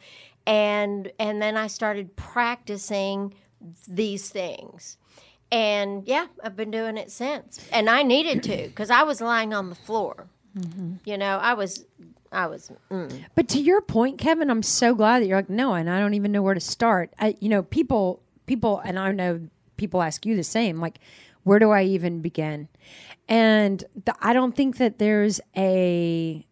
[0.46, 3.34] And and then i started practicing
[3.88, 4.96] these things.
[5.50, 7.60] And yeah i've been doing it since.
[7.72, 10.26] And i needed to because i was lying on the floor.
[10.56, 10.94] Mm-hmm.
[11.04, 11.84] You know i was
[12.36, 13.24] i was mm.
[13.34, 16.14] But to your point, Kevin, I'm so glad that you're like, no, and I don't
[16.14, 17.12] even know where to start.
[17.18, 19.40] I, you know, people, people, and I know
[19.76, 20.78] people ask you the same.
[20.80, 20.98] Like,
[21.44, 22.68] where do I even begin?
[23.28, 26.44] And the, I don't think that there's a,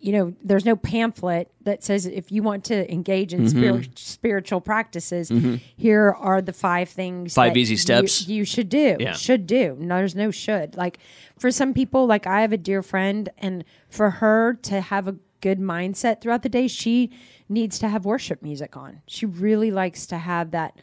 [0.00, 4.60] you know, there's no pamphlet that says if you want to engage in spirit, spiritual
[4.60, 5.32] practices,
[5.76, 8.28] here are the five things, Five easy you- steps.
[8.28, 8.96] you, should do.
[9.00, 9.14] Yeah.
[9.14, 9.76] Should do.
[9.80, 10.76] No, there's no should.
[10.76, 10.98] Like
[11.38, 15.16] for some people, like I have a dear friend, and for her to have a
[15.44, 17.10] good mindset throughout the day, she
[17.50, 19.02] needs to have worship music on.
[19.06, 20.80] She really likes to have that,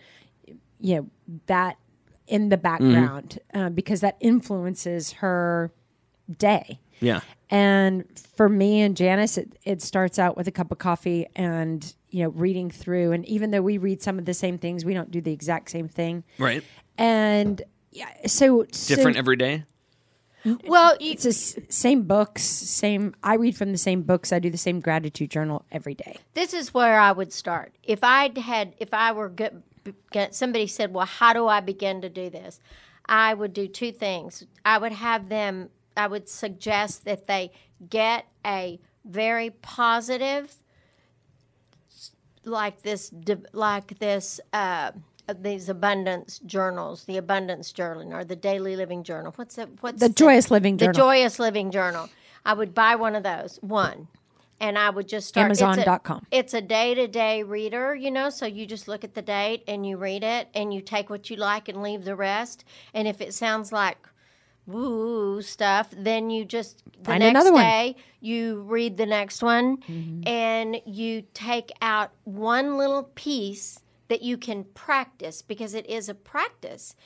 [0.80, 1.10] you know,
[1.48, 1.78] that
[2.28, 5.72] in the background uh, because that influences her
[6.38, 6.80] day.
[7.00, 7.22] Yeah.
[7.50, 11.92] And for me and Janice, it, it starts out with a cup of coffee and,
[12.12, 13.14] you know, reading through.
[13.14, 15.72] And even though we read some of the same things, we don't do the exact
[15.72, 16.24] same thing.
[16.38, 16.64] Right.
[17.00, 19.64] And yeah, so Different so every day.
[20.66, 23.16] Well it's the same books, same.
[23.24, 24.32] I read from the same books.
[24.32, 26.18] I do the same gratitude journal every day.
[26.34, 27.74] this is where I would start.
[27.84, 29.62] If I had, if I were good,
[30.12, 32.60] get, somebody said, "Well, how do I begin to do this?"
[33.06, 34.46] I would do two things.
[34.64, 35.70] I would have them.
[35.98, 37.52] I would suggest that they
[37.90, 40.56] get a very positive,
[42.46, 43.12] like this,
[43.52, 44.40] like this.
[44.54, 44.92] Uh,
[45.32, 49.32] Uh, these abundance journals, the abundance journal or the daily living journal.
[49.36, 49.70] What's it?
[49.80, 52.10] What's The Joyous Living the Joyous Living Journal.
[52.46, 54.08] I would buy one of those, one,
[54.60, 55.46] and I would just start.
[55.46, 56.26] Amazon.com.
[56.32, 59.64] It's a day to day reader, you know, so you just look at the date
[59.68, 62.66] and you read it and you take what you like and leave the rest.
[62.94, 63.98] And if it sounds like
[64.66, 70.28] woo stuff, then you just the Find next day you read the next one mm-hmm.
[70.28, 73.80] and you take out one little piece
[74.12, 76.98] that you can practice because it is a practice.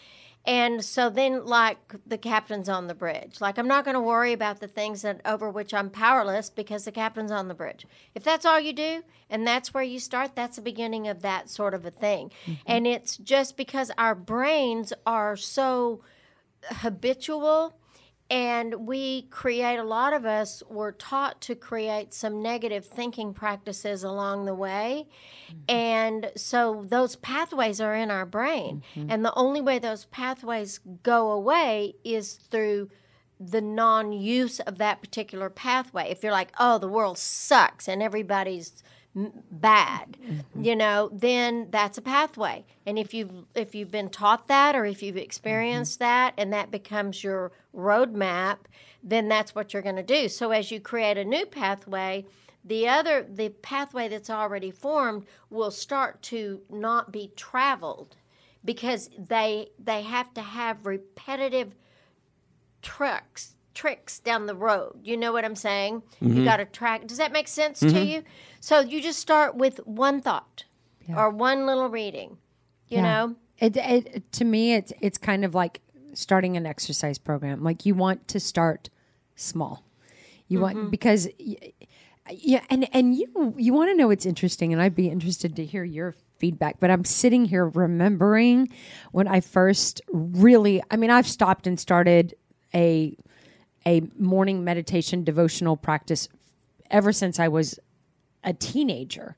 [0.44, 4.34] And so then, like the captain's on the bridge, like I'm not going to worry
[4.34, 7.86] about the things that over which I'm powerless because the captain's on the bridge.
[8.16, 11.48] If that's all you do and that's where you start, that's the beginning of that
[11.48, 12.32] sort of a thing.
[12.48, 12.54] Mm-hmm.
[12.66, 16.02] And it's just because our brains are so
[16.64, 17.78] habitual
[18.30, 24.04] and we create a lot of us were taught to create some negative thinking practices
[24.04, 25.08] along the way.
[25.48, 25.76] Mm-hmm.
[25.76, 28.82] And so those pathways are in our brain.
[28.96, 29.12] Mm-hmm.
[29.12, 32.90] And the only way those pathways go away is through
[33.40, 36.10] the non-use of that particular pathway.
[36.10, 38.82] If you're like oh the world sucks and everybody's
[39.16, 40.64] bad, mm-hmm.
[40.64, 42.66] you know, then that's a pathway.
[42.86, 46.10] And if you've if you've been taught that or if you've experienced mm-hmm.
[46.10, 48.58] that and that becomes your roadmap,
[49.02, 50.28] then that's what you're going to do.
[50.28, 52.26] So as you create a new pathway,
[52.64, 58.18] the other the pathway that's already formed will start to not be traveled
[58.66, 61.76] because they they have to have repetitive
[62.82, 65.00] tricks tricks down the road.
[65.04, 66.02] You know what I'm saying?
[66.20, 66.44] You mm-hmm.
[66.46, 67.06] got to track.
[67.06, 67.98] Does that make sense to mm-hmm.
[67.98, 68.24] you?
[68.60, 70.64] So you just start with one thought
[71.16, 72.38] or one little reading.
[72.88, 73.02] You Yeah.
[73.02, 73.36] know?
[73.58, 75.82] It, it to me it's it's kind of like
[76.14, 77.64] starting an exercise program.
[77.64, 78.90] Like you want to start
[79.36, 79.84] small.
[80.48, 80.90] You want mm-hmm.
[80.90, 81.28] because
[82.30, 85.66] yeah, and and you you want to know what's interesting, and I'd be interested to
[85.66, 86.80] hear your feedback.
[86.80, 88.70] But I'm sitting here remembering
[89.12, 90.84] when I first really.
[90.92, 92.36] I mean, I've stopped and started
[92.74, 93.16] a
[93.88, 96.28] a morning meditation devotional practice
[96.90, 97.80] ever since I was
[98.44, 99.36] a teenager.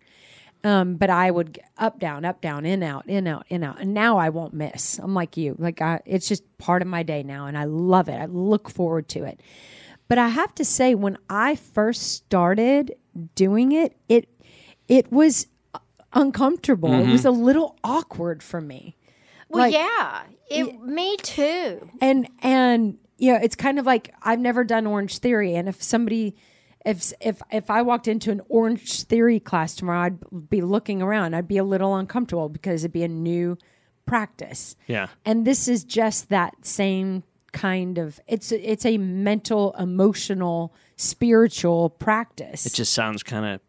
[0.64, 3.80] Um, but I would up, down, up, down, in, out, in, out, in, out.
[3.80, 4.98] And now I won't miss.
[5.00, 5.56] I'm like you.
[5.58, 8.16] Like I, it's just part of my day now, and I love it.
[8.20, 9.40] I look forward to it.
[10.08, 12.96] But I have to say, when I first started
[13.36, 14.28] doing it, it
[14.88, 15.48] it was
[16.14, 16.94] uncomfortable.
[16.94, 18.96] It was a little awkward for me.
[19.50, 20.24] Well, Like- yeah.
[20.50, 21.90] It, me too.
[22.02, 26.36] and and you know it's kind of like i've never done Orangetheory and if somebody
[26.86, 31.48] if if if i walked into an Orangetheory class tomorrow i'd be looking around i'd
[31.48, 33.58] be a little uncomfortable because it'd be a new
[34.06, 35.08] practice Yeah.
[35.26, 42.66] and this is just that same kind of it's it's a mental emotional spiritual practice
[42.66, 43.62] It just sounds kind of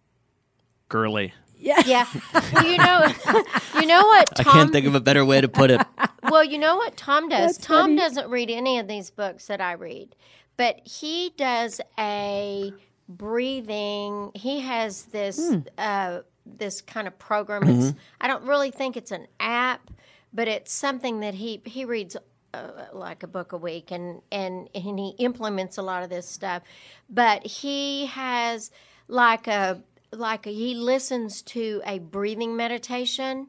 [0.89, 1.33] girly.
[1.59, 2.07] Yeah.
[2.55, 3.07] well, you know,
[3.81, 5.81] you know what I can't think of a better way to put it.
[6.31, 7.57] Well, you know what Tom does?
[7.57, 7.97] That's Tom funny.
[7.97, 10.15] doesn't read any of these books that I read,
[10.59, 12.73] but he does a
[13.09, 14.33] breathing.
[14.35, 15.41] He has this
[15.79, 17.63] uh, this kind of program.
[17.69, 19.91] It's, I don't really think it's an app,
[20.33, 22.17] but it's something that he he reads.
[22.55, 26.27] Uh, like a book a week, and, and and he implements a lot of this
[26.27, 26.63] stuff,
[27.11, 28.71] but he has
[29.07, 33.49] like a like he listens to a breathing meditation,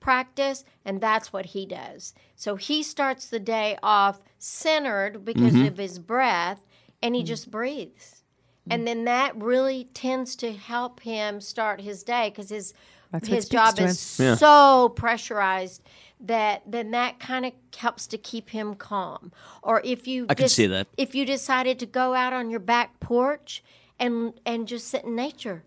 [0.00, 2.14] practice, and that's what he does.
[2.36, 5.66] So he starts the day off centered because mm-hmm.
[5.66, 6.64] of his breath,
[7.02, 7.26] and he mm-hmm.
[7.26, 8.22] just breathes.
[8.62, 8.72] Mm-hmm.
[8.72, 12.74] And then that really tends to help him start his day because his
[13.12, 14.18] That's his job is.
[14.18, 14.34] Yeah.
[14.34, 15.82] so pressurized
[16.22, 19.32] that then that kind of helps to keep him calm.
[19.62, 20.88] Or if you I can see that.
[20.96, 23.62] if you decided to go out on your back porch
[23.98, 25.64] and and just sit in nature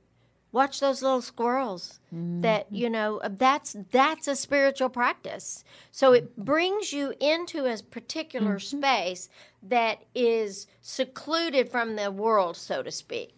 [0.54, 2.76] watch those little squirrels that mm-hmm.
[2.76, 5.66] you know uh, that's that's a spiritual practice.
[5.92, 6.44] So it mm-hmm.
[6.44, 8.78] brings you into a particular mm-hmm.
[8.78, 9.30] space
[9.64, 13.34] that is secluded from the world so to speak.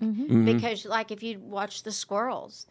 [0.46, 2.68] Because like if you watch the squirrels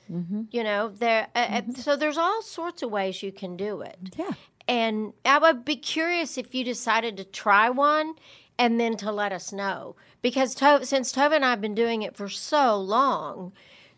[0.51, 3.99] you know there uh, uh, so there's all sorts of ways you can do it.
[4.17, 4.33] Yeah.
[4.67, 8.15] And I would be curious if you decided to try one
[8.59, 9.97] and then to let us know.
[10.23, 13.53] Because to- since Tova and I have been doing it for so long,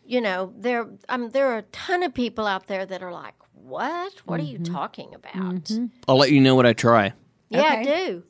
[0.07, 3.35] you know, there um, there are a ton of people out there that are like,
[3.53, 4.13] what?
[4.25, 4.73] What are you mm-hmm.
[4.73, 5.33] talking about?
[5.35, 5.85] Mm-hmm.
[6.07, 7.13] I'll let you know what I try.
[7.49, 7.83] Yeah, Okay.
[7.83, 8.23] do.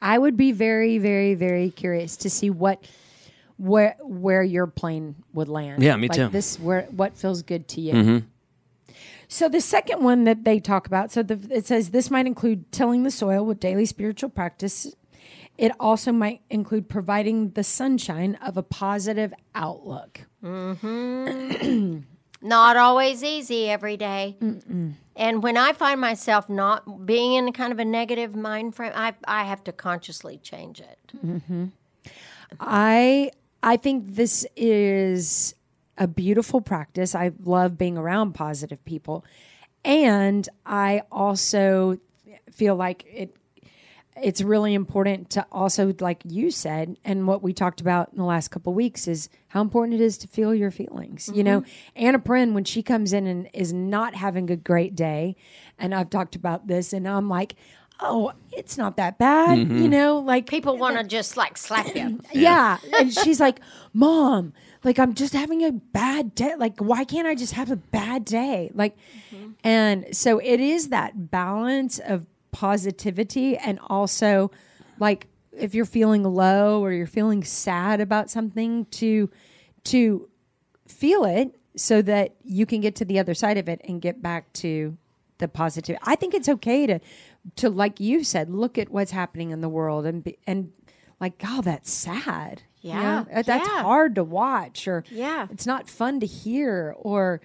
[0.00, 2.86] I would be very, very, very curious to see what
[3.56, 5.82] where where your plane would land.
[5.82, 6.28] Yeah, me like too.
[6.28, 7.94] This where what feels good to you.
[7.94, 8.18] Mm-hmm.
[9.26, 12.70] So the second one that they talk about, so the, it says this might include
[12.70, 14.94] tilling the soil with daily spiritual practice.
[15.56, 20.22] It also might include providing the sunshine of a positive outlook.
[20.42, 21.98] Mm-hmm.
[22.42, 24.36] Not always easy every day.
[25.16, 29.14] And when I find myself not being in kind of a negative mind frame, I,
[29.26, 30.98] I have to consciously change it.
[31.24, 31.66] Mm-hmm.
[32.60, 33.30] I
[33.62, 35.54] I think this is
[35.96, 37.14] a beautiful practice.
[37.14, 39.24] I love being around positive people.
[39.84, 41.98] And I also
[42.50, 43.34] feel like it
[44.22, 48.24] it's really important to also like you said and what we talked about in the
[48.24, 51.60] last couple of weeks is how important it is to feel your feelings you know
[51.60, 51.70] mm-hmm.
[51.96, 55.36] anna Prin, when she comes in and is not having a great day
[55.78, 57.56] and i've talked about this and i'm like
[58.00, 59.78] oh it's not that bad mm-hmm.
[59.78, 62.20] you know like People want to just like slap you.
[62.32, 62.78] yeah.
[62.98, 63.60] And she's like,
[63.92, 66.54] Mom, like, I'm just having a bad day.
[66.56, 68.70] Like, why can't I just have a bad day?
[68.74, 68.96] Like,
[69.32, 69.52] mm-hmm.
[69.62, 74.50] and so it is that balance of positivity and also,
[75.00, 79.28] like, if you're feeling low or you're feeling sad about something, to,
[79.84, 80.28] to
[80.86, 84.22] feel it so that you can get to the other side of it and get
[84.22, 84.96] back to
[85.38, 85.96] the positive.
[86.04, 87.00] I think it's okay to,
[87.56, 90.72] to like you said, look at what's happening in the world and be, and
[91.20, 92.62] like, oh, that's sad.
[92.80, 93.82] You Yeah, know, that's yeah.
[93.82, 95.48] hard to watch, or Yeah.
[95.50, 97.40] it's not fun to hear, or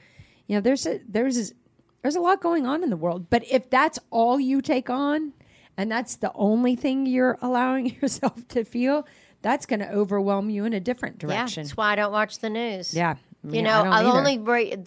[0.47, 1.53] you know, there's a there's a,
[2.01, 3.29] there's a lot going on in the world.
[3.29, 5.33] But if that's all you take on,
[5.77, 9.07] and that's the only thing you're allowing yourself to feel,
[9.41, 11.63] that's going to overwhelm you in a different Yeah, direction.
[11.63, 12.93] that's why I don't watch the news.
[12.93, 14.83] Yeah, You Yeah, know, I I only bra-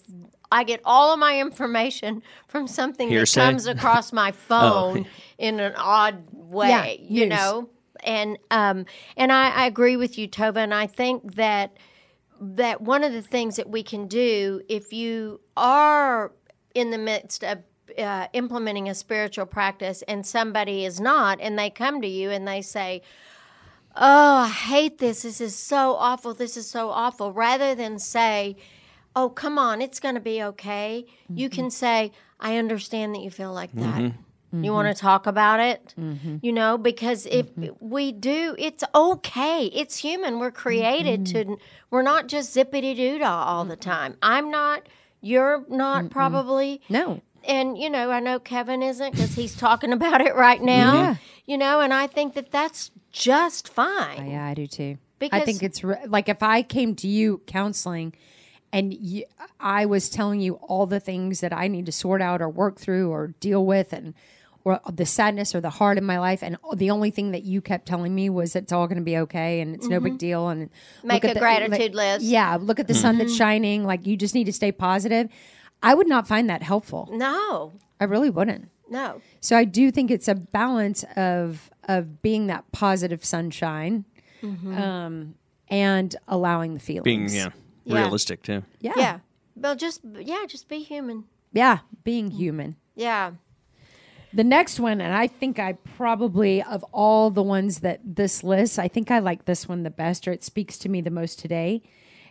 [0.50, 3.40] I get all of my information from something Hearsay?
[3.40, 5.06] that comes across my phone
[5.38, 6.68] in an odd way.
[6.68, 7.30] Yeah, you news.
[7.30, 7.70] know,
[8.04, 8.84] and um,
[9.16, 11.78] and I, I agree with you, Tova, and I think that
[12.40, 16.32] that one of the things that we can do if you are
[16.74, 17.58] in the midst of
[17.98, 22.46] uh, implementing a spiritual practice and somebody is not, and they come to you and
[22.46, 23.02] they say,
[23.96, 25.22] oh, I hate this.
[25.22, 26.32] This is so awful.
[26.34, 27.32] This is so awful.
[27.32, 28.56] Rather than say,
[29.14, 31.70] oh, come on, it's going to be okay, you can mm-hmm.
[31.70, 34.00] say, I understand that you feel like that.
[34.00, 34.16] Mm-hmm.
[34.64, 34.74] You mm-hmm.
[34.74, 35.94] want to talk about it?
[36.42, 37.46] You know, because if
[37.80, 39.66] we do, it's okay.
[39.66, 40.38] It's human.
[40.38, 41.56] We're created to,
[41.90, 44.16] we're not just zippity doo dah all the time.
[44.22, 44.86] I'm not,
[45.22, 50.20] you're not probably no, and you know i know kevin isn't because he's talking about
[50.20, 51.14] it right now Yeah.
[51.46, 54.98] you know and i think that that's just fine oh, yeah, I do too.
[55.18, 58.12] Because I think it's re- like if I came to you counseling,
[58.72, 59.24] and you,
[59.60, 62.80] I was telling you all the things that I need to sort out or work
[62.80, 64.14] through or deal with, and
[64.64, 67.60] or the sadness or the heart in my life, and the only thing that you
[67.60, 70.48] kept telling me was it's all going to be okay and it's no big deal,
[70.48, 71.06] and Mm-hmm.
[71.08, 72.24] Make look at a the- gratitude like- list.
[72.24, 73.84] Yeah, look at the sun that's shining.
[73.84, 75.28] Like you just need to stay positive.
[75.82, 77.08] I would not find that helpful.
[77.12, 78.68] no I really wouldn't.
[78.88, 84.04] no So I do think it's a balance of of being that positive sunshine,
[84.42, 85.34] um,
[85.68, 87.04] and allowing the feelings.
[87.04, 87.48] Being yeah,
[87.84, 88.02] Yeah.
[88.02, 88.62] realistic too.
[88.80, 89.18] yeah, yeah
[89.56, 92.76] well just yeah just be human yeah, being human.
[92.94, 93.32] yeah
[94.34, 98.78] The next one, and I think I probably of all the ones that this lists,
[98.78, 101.38] I think I like this one the best, or it speaks to me the most
[101.38, 101.82] today.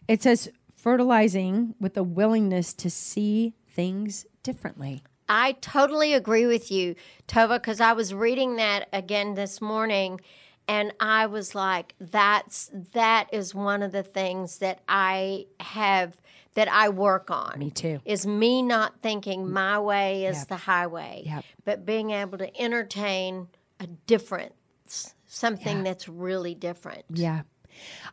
[0.07, 5.03] It says fertilizing with a willingness to see things differently.
[5.29, 6.95] I totally agree with you,
[7.27, 10.19] Tova, because I was reading that again this morning
[10.67, 16.19] and I was like, that's that is one of the things that I have
[16.53, 17.59] that I work on.
[17.59, 17.99] Me too.
[18.05, 19.49] Is me not thinking mm.
[19.49, 20.47] my way is Yep.
[20.47, 21.45] the highway, Yep.
[21.65, 23.47] but being able to entertain
[23.79, 27.05] a difference, something that's really different.
[27.09, 27.41] Yeah.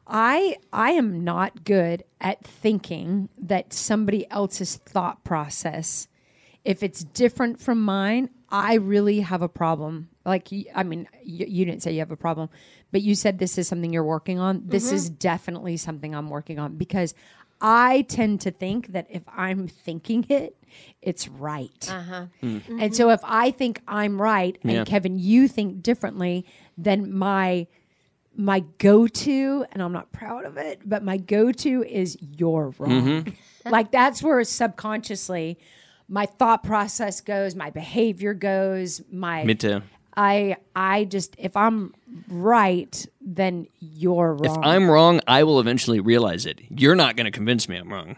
[0.07, 6.09] I I am not good at thinking that somebody else's thought process
[6.69, 10.11] if it's different from mine, I really have a problem.
[10.27, 12.51] Like I mean, you, you didn't say you have a problem,
[12.93, 14.63] but you said this is something you're working on.
[14.67, 14.97] This mm-hmm.
[14.97, 17.15] is definitely something I'm working on because
[17.61, 20.57] I tend to think that if I'm thinking it,
[21.03, 21.89] it's right.
[21.91, 22.27] Uh-huh.
[22.43, 24.85] And so if I think I'm right and Yeah.
[24.85, 26.47] Kevin you think differently,
[26.77, 27.67] then my
[28.37, 33.33] my go-to and I'm not proud of it, but my go-to is you're wrong.
[33.65, 35.59] like that's where subconsciously
[36.09, 39.83] my thought process goes, my behavior goes, my Me too.
[40.19, 41.95] I I just if I'm
[42.29, 44.59] right, then you're wrong.
[44.59, 44.67] If.
[44.67, 46.61] I'm wrong, I will eventually realize it.
[46.71, 48.17] You're not going to convince me I'm wrong.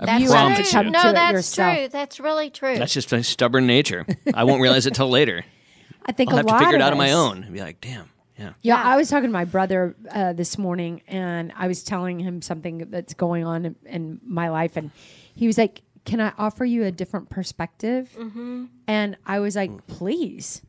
[0.00, 0.82] I That's You have to promise true.
[0.82, 0.90] you.
[0.90, 1.76] No, that's yourself.
[1.76, 1.88] true.
[1.88, 2.78] That's really true.
[2.78, 4.06] That's just my stubborn nature.
[4.34, 5.44] I won't realize it till later.
[6.06, 7.60] I think I'll a have to figure it of out on my own and be
[7.60, 8.44] like, damn, yeah.
[8.44, 8.82] Yeah, Yeah.
[8.82, 12.78] I was talking to my brother uh, this morning, and I was telling him something
[12.90, 14.90] that's going on in, in my life, and
[15.36, 18.64] he was like, "Can I offer you a different perspective?" Mm-hmm.
[18.88, 20.62] And I was like, "Please."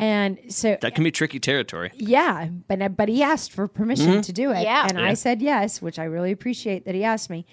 [0.00, 1.90] And so, That can be tricky territory.
[1.94, 4.20] yeah, but but he asked for permission mm-hmm.
[4.22, 4.86] to do it, Yeah.
[4.88, 5.04] and Yeah.
[5.06, 7.44] I said yes, which I really appreciate that he asked me.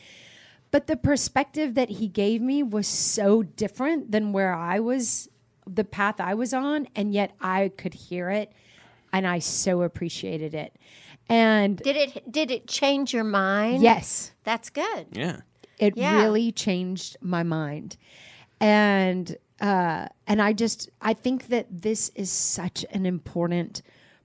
[0.71, 5.29] But the perspective that he gave me was so different than where I was,
[5.65, 8.51] the path I was on, and yet I could hear it,
[9.13, 10.73] and I so appreciated it.
[11.29, 13.81] And did it did it change your mind?
[13.83, 15.07] yes, That's good.
[15.11, 15.41] Yeah.
[15.79, 16.21] it Yeah.
[16.23, 17.97] really changed my mind,
[18.61, 23.81] and uh, and I just I think that this is such an important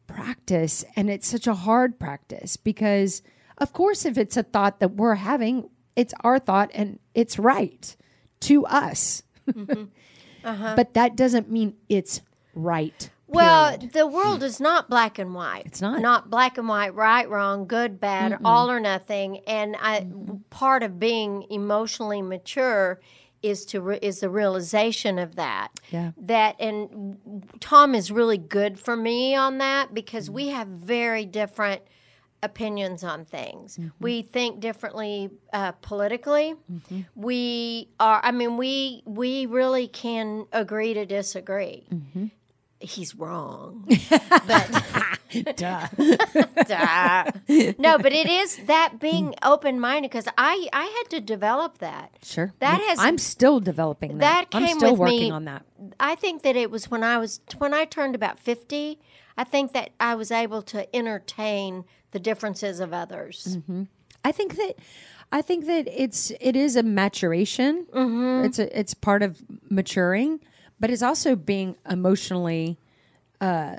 [0.07, 3.22] practice, and it's such a hard practice because,
[3.59, 7.97] of course, if it's a thought that we're having, it's our thought and it's right
[8.41, 9.22] to us,
[10.43, 12.20] but that doesn't mean it's
[12.55, 13.11] right.
[13.26, 13.93] Well, period.
[13.95, 15.64] the world is not black and white.
[15.64, 16.03] It's not.
[16.03, 19.39] Not black and white, right, wrong, good, bad, all or nothing.
[19.47, 20.07] And I,
[20.51, 23.01] part of being emotionally mature
[23.43, 25.68] is to re- is the realization of that.
[25.90, 26.12] Yeah.
[26.16, 30.34] That and Tom is really good for me on that because mm-hmm.
[30.34, 31.82] we have very different
[32.43, 33.76] opinions on things.
[33.76, 33.88] Mm-hmm.
[34.01, 36.55] We think differently uh, politically.
[36.70, 37.01] Mm-hmm.
[37.14, 38.20] We are.
[38.22, 41.86] I mean, we we really can agree to disagree.
[42.80, 43.88] He's wrong,
[44.47, 44.84] but
[45.57, 45.87] Duh.
[46.66, 47.30] Duh.
[47.78, 52.12] no, but it is that being open minded because I I had to develop that.
[52.22, 52.53] Sure.
[52.61, 54.51] That has- I'm still developing that.
[54.51, 55.64] that I'm still working me- on that.
[55.99, 58.99] I think that it was when I was when I turned about fifty.
[59.37, 63.59] I think that I was able to entertain the differences of others.
[64.24, 64.74] I think that
[65.33, 67.87] I think that it's it is a maturation.
[67.93, 68.45] Mm-hmm.
[68.45, 70.41] It's a it's part of maturing,
[70.78, 72.78] but it's also being emotionally,
[73.41, 73.76] uh,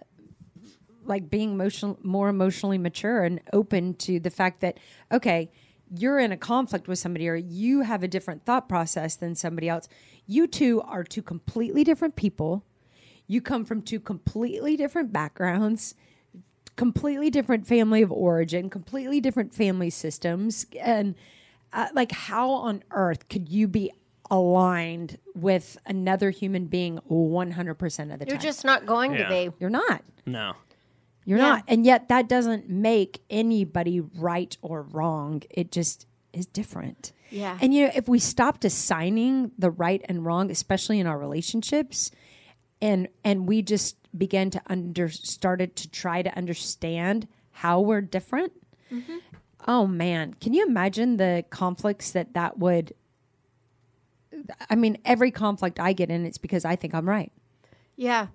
[1.06, 4.78] like being emotional more emotionally mature and open to the fact that
[5.12, 5.52] okay,
[5.96, 9.70] you're in a conflict with somebody or you have a different thought process than somebody
[9.70, 9.88] else.
[10.26, 12.64] You two are two completely different people.
[13.28, 15.96] You come from two completely different backgrounds
[16.76, 21.14] completely different family of origin, completely different family systems, and
[21.72, 23.92] uh, like how on earth could you be
[24.32, 28.28] aligned with another human being 100% of the time.
[28.28, 29.28] You're just not going Yeah.
[29.28, 29.56] to be.
[29.60, 30.04] You're not.
[30.26, 30.54] No.
[31.26, 31.44] You're Yeah.
[31.50, 31.64] not.
[31.68, 35.44] And yet that doesn't make anybody right or wrong.
[35.50, 37.12] It just is different.
[37.30, 37.58] Yeah.
[37.62, 42.12] And you know, if we stopped assigning the right and wrong, especially in our relationships,
[42.82, 48.52] and and we just began to under started to try to understand how we're different.
[48.92, 49.18] Mm-hmm.
[49.68, 52.94] Oh man, can you imagine the conflicts that that would
[54.70, 57.32] I mean, every conflict I get in, it's because I think I'm right
[57.96, 58.28] Yeah.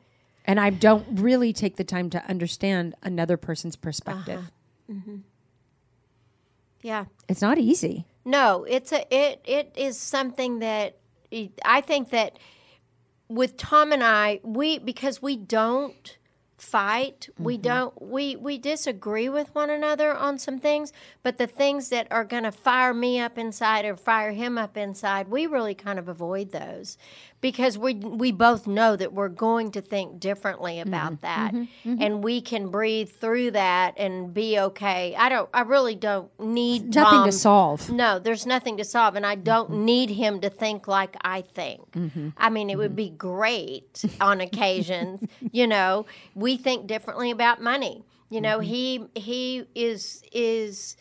[0.48, 4.38] And I don't really take the time to understand another person's perspective.
[4.38, 4.94] Uh-huh.
[4.94, 5.16] Mm-hmm.
[6.80, 7.04] Yeah.
[7.28, 8.06] It's not easy.
[8.24, 10.96] No, it's a it it is something that
[11.64, 12.38] I think that
[13.28, 16.16] with Tom and I, we because we don't
[16.56, 17.62] fight, we mm-hmm.
[17.62, 22.24] don't we we disagree with one another on some things, but the things that are
[22.24, 26.08] going to fire me up inside or fire him up inside, we really kind of
[26.08, 26.96] avoid those
[27.40, 30.88] because we we both know that we're going to think differently mm-hmm.
[30.88, 31.90] about that mm-hmm.
[31.90, 32.02] Mm-hmm.
[32.02, 35.14] and we can breathe through that and be okay.
[35.16, 37.90] I don't I really don't need Nothing Tom to solve.
[37.90, 41.96] no, there's nothing to solve, and I don't need him to think like I think.
[42.36, 45.28] I mean, it would be great on occasions.
[45.52, 48.04] you know, we think differently about money.
[48.30, 50.96] You know, he he is is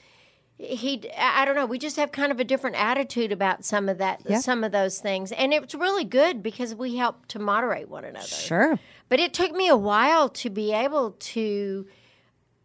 [0.58, 1.10] he.
[1.18, 1.66] I don't know.
[1.66, 4.40] We just have kind of a different attitude about some of that, Yeah.
[4.40, 8.26] some of those things, and it's really good because we help to moderate one another.
[8.28, 8.80] Sure.
[9.10, 11.88] But it took me a while to be able to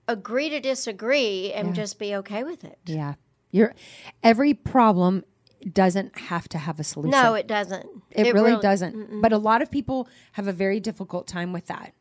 [0.08, 2.78] agree to disagree and just be okay with it.
[2.86, 3.14] Yeah.
[3.50, 3.74] You're
[4.22, 5.24] every problem
[5.70, 7.10] doesn't have to have a solution.
[7.10, 7.86] No, it doesn't.
[8.10, 9.20] it, really, doesn't.
[9.20, 11.94] But a lot of people have a very difficult time with that.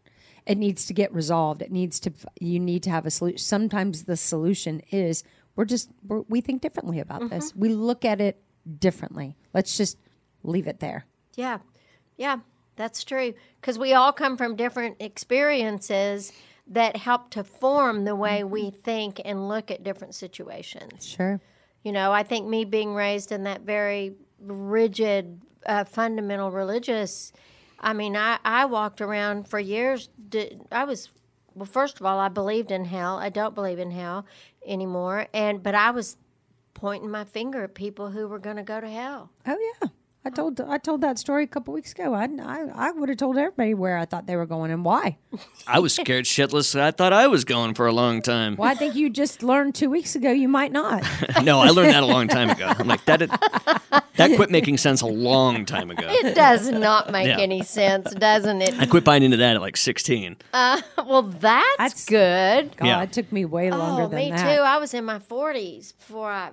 [0.47, 1.61] It needs to get resolved.
[1.61, 3.37] It needs to you need to have a solution.
[3.37, 5.23] Sometimes the solution is
[5.55, 7.35] we're just we're, we think differently about Mm-hmm.
[7.35, 7.55] this.
[7.55, 8.41] We look at it
[8.79, 9.35] differently.
[9.53, 9.97] Let's just
[10.43, 11.05] leave it there.
[11.35, 11.59] Yeah,
[12.17, 12.37] yeah,
[12.75, 13.33] that's true.
[13.59, 16.31] Because we all come from different experiences
[16.67, 21.05] that help to form the way we think and look at different situations.
[21.05, 21.39] Sure.
[21.83, 27.33] You know, I think me being raised in that very rigid, uh, fundamental religious,
[27.79, 30.09] I mean, I, I walked around for years.
[30.29, 31.09] Did, I was,
[31.55, 33.17] well, first of all, I believed in hell.
[33.17, 34.25] I don't believe in hell
[34.65, 35.27] anymore.
[35.33, 36.17] And, but I was
[36.73, 39.29] pointing my finger at people who were going to go to hell.
[39.45, 39.89] Oh yeah,
[40.23, 42.13] I told I told that story a couple weeks ago.
[42.13, 45.17] I I, I would have told everybody where I thought they were going and why.
[45.65, 46.79] I was scared shitless.
[46.79, 48.55] I thought I was going for a long time.
[48.55, 51.03] Well, I think you just learned two weeks ago you might not.
[51.43, 52.71] no, I learned that a long time ago.
[52.77, 53.19] I'm like that.
[54.17, 56.05] That quit making sense a long time ago.
[56.07, 57.39] It does not make Yeah.
[57.39, 58.79] any sense, doesn't it?
[58.79, 60.35] I quit buying into that at like 16.
[60.53, 62.77] Uh, Well, that's, That's- good.
[62.77, 63.01] God, Yeah.
[63.01, 64.45] it took me way longer Oh, than me that.
[64.45, 64.61] Me too.
[64.61, 66.51] I was in my 40s before I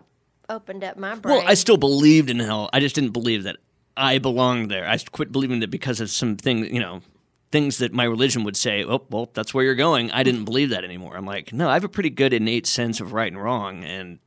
[0.49, 1.36] opened up my brain.
[1.38, 2.68] Well, I still believed in hell.
[2.72, 3.57] I just didn't believe that
[3.96, 4.88] I belonged there.
[4.88, 7.03] I quit believing that because of some things, you know,
[7.51, 8.84] things that my religion would say.
[8.84, 10.11] Oh, well, that's where you're going.
[10.12, 11.16] I didn't believe that anymore.
[11.16, 14.18] I'm like, no, I have a pretty good innate sense of right and wrong, and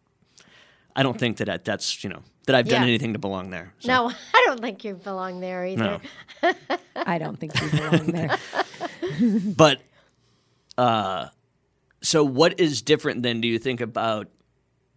[0.96, 2.88] I don't think that I, that's you know that I've done Yeah.
[2.88, 3.74] anything to belong there.
[3.80, 6.02] So, no, I don't think you belong there either.
[6.44, 6.52] no.
[6.96, 8.38] I don't think you belong there.
[9.56, 9.82] But
[10.78, 11.28] uh,
[12.02, 13.42] so what is different then?
[13.42, 14.28] Do you think about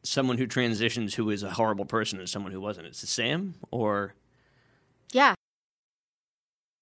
[0.05, 2.87] someone who transitions who is a horrible person and someone who wasn't?
[2.87, 4.15] It's the same, or
[5.13, 5.35] Yeah.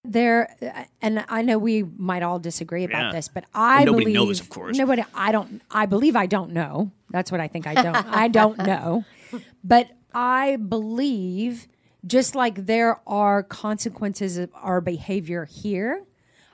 [0.05, 0.55] there
[1.01, 3.13] and i know we might all disagree about Yeah.
[3.13, 4.77] this but i nobody believe knows, of course.
[4.77, 8.27] nobody i don't i believe i don't know that's what i think i don't i
[8.27, 9.05] don't know
[9.63, 11.69] but i believe
[12.05, 16.03] just like there are consequences of our behavior here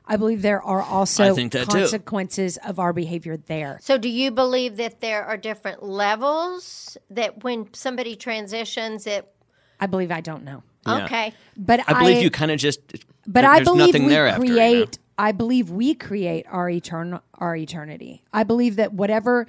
[0.09, 1.79] i believe there are also I think that too.
[1.79, 7.45] consequences of our behavior there So, do you believe that there are different levels that
[7.45, 9.29] when somebody transitions, it
[9.81, 11.05] i believe i don't know Yeah.
[11.05, 11.33] okay?
[11.57, 12.81] but I believe you kind of just.
[13.27, 14.57] But I believe nothing we there after, you know?
[14.57, 18.23] create I believe we create our eternal our eternity.
[18.33, 19.47] I believe that whatever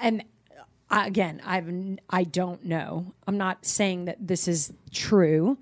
[0.00, 0.24] and
[0.90, 3.12] I- again, I've n- I don't know.
[3.26, 5.58] I'm not saying that this is true,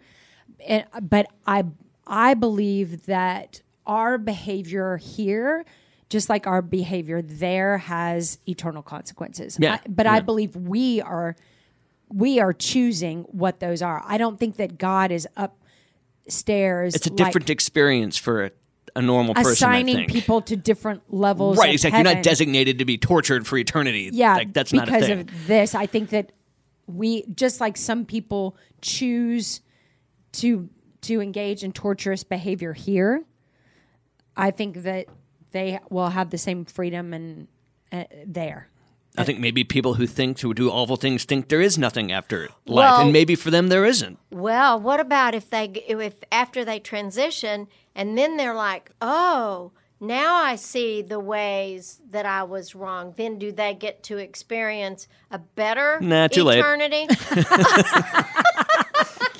[0.67, 1.65] and, but I
[2.07, 5.65] I believe that our behavior here,
[6.09, 9.59] just like our behavior there, has eternal consequences.
[9.61, 9.75] Yeah.
[9.75, 11.37] I- but I believe we are
[12.09, 14.03] we are choosing what those are.
[14.07, 16.95] I don't think that God is upstairs.
[16.95, 18.51] It's a like, different experience for a,
[18.95, 19.49] a normal person.
[19.49, 20.13] I assigning think.
[20.13, 21.59] people to different levels.
[21.59, 21.73] right?
[21.73, 21.99] Exactly.
[21.99, 24.11] You're not designated to be tortured for eternity.
[24.13, 25.75] Yeah, like, that's not because of this.
[25.75, 26.31] I think that
[26.87, 29.61] we just like some people choose
[30.33, 30.69] to
[31.03, 33.25] to engage in torturous behavior here.
[34.37, 35.07] I think that
[35.53, 37.49] they will have the same freedom and
[37.93, 38.69] uh, there.
[39.19, 42.43] I think maybe people who think who do awful things think there is nothing after
[42.43, 44.19] life, Well- and maybe for them there isn't.
[44.31, 50.35] Well, what about if they if after they transition and then they're like, "Oh, now
[50.35, 55.39] I see the ways that I was wrong." Then do they get to experience a
[55.39, 56.63] better Nah, too late.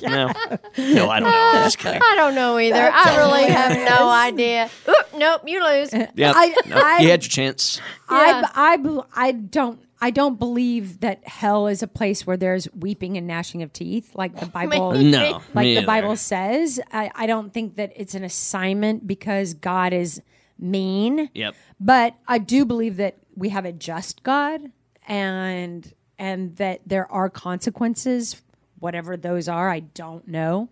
[0.01, 0.39] eternity?
[0.77, 1.51] No, no, I don't know.
[1.55, 2.01] I'm just kidding.
[2.01, 2.89] I don't know either.
[2.93, 4.69] I really have no idea.
[4.87, 5.93] Oop, nope, you lose.
[6.15, 7.79] Yeah, I- no, I- you had your chance.
[8.09, 13.17] I, I, I don't I don't believe that hell is a place where there's weeping
[13.17, 15.85] and gnashing of teeth like the Bible No, like the.
[15.85, 16.79] Bible says.
[16.91, 20.21] I, I don't think that it's an assignment because God is
[20.59, 21.29] mean.
[21.33, 21.55] Yep.
[21.79, 24.71] But I do believe that we have a just God
[25.07, 28.41] and and that there are consequences,
[28.79, 30.69] whatever those are, I don't know,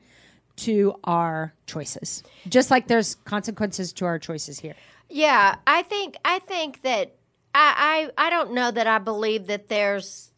[0.58, 2.24] to our choices.
[2.48, 4.76] Just like there's consequences to our choices here.
[5.10, 7.16] Yeah, I think I think that
[7.54, 10.32] I I, I don't know that I believe that there's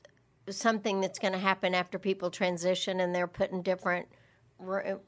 [0.49, 4.07] something that's going to happen after people transition and they're put in different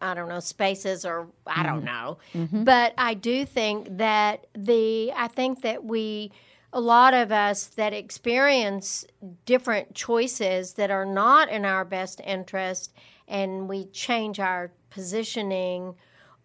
[0.01, 1.85] I don't know spaces or I don't mm-hmm.
[1.85, 2.17] know.
[2.35, 2.63] Mm-hmm.
[2.65, 6.31] But I do think that the I think that we
[6.71, 9.05] a lot of us that experience
[9.45, 12.93] different choices that are not in our best interest
[13.27, 15.95] and we change our positioning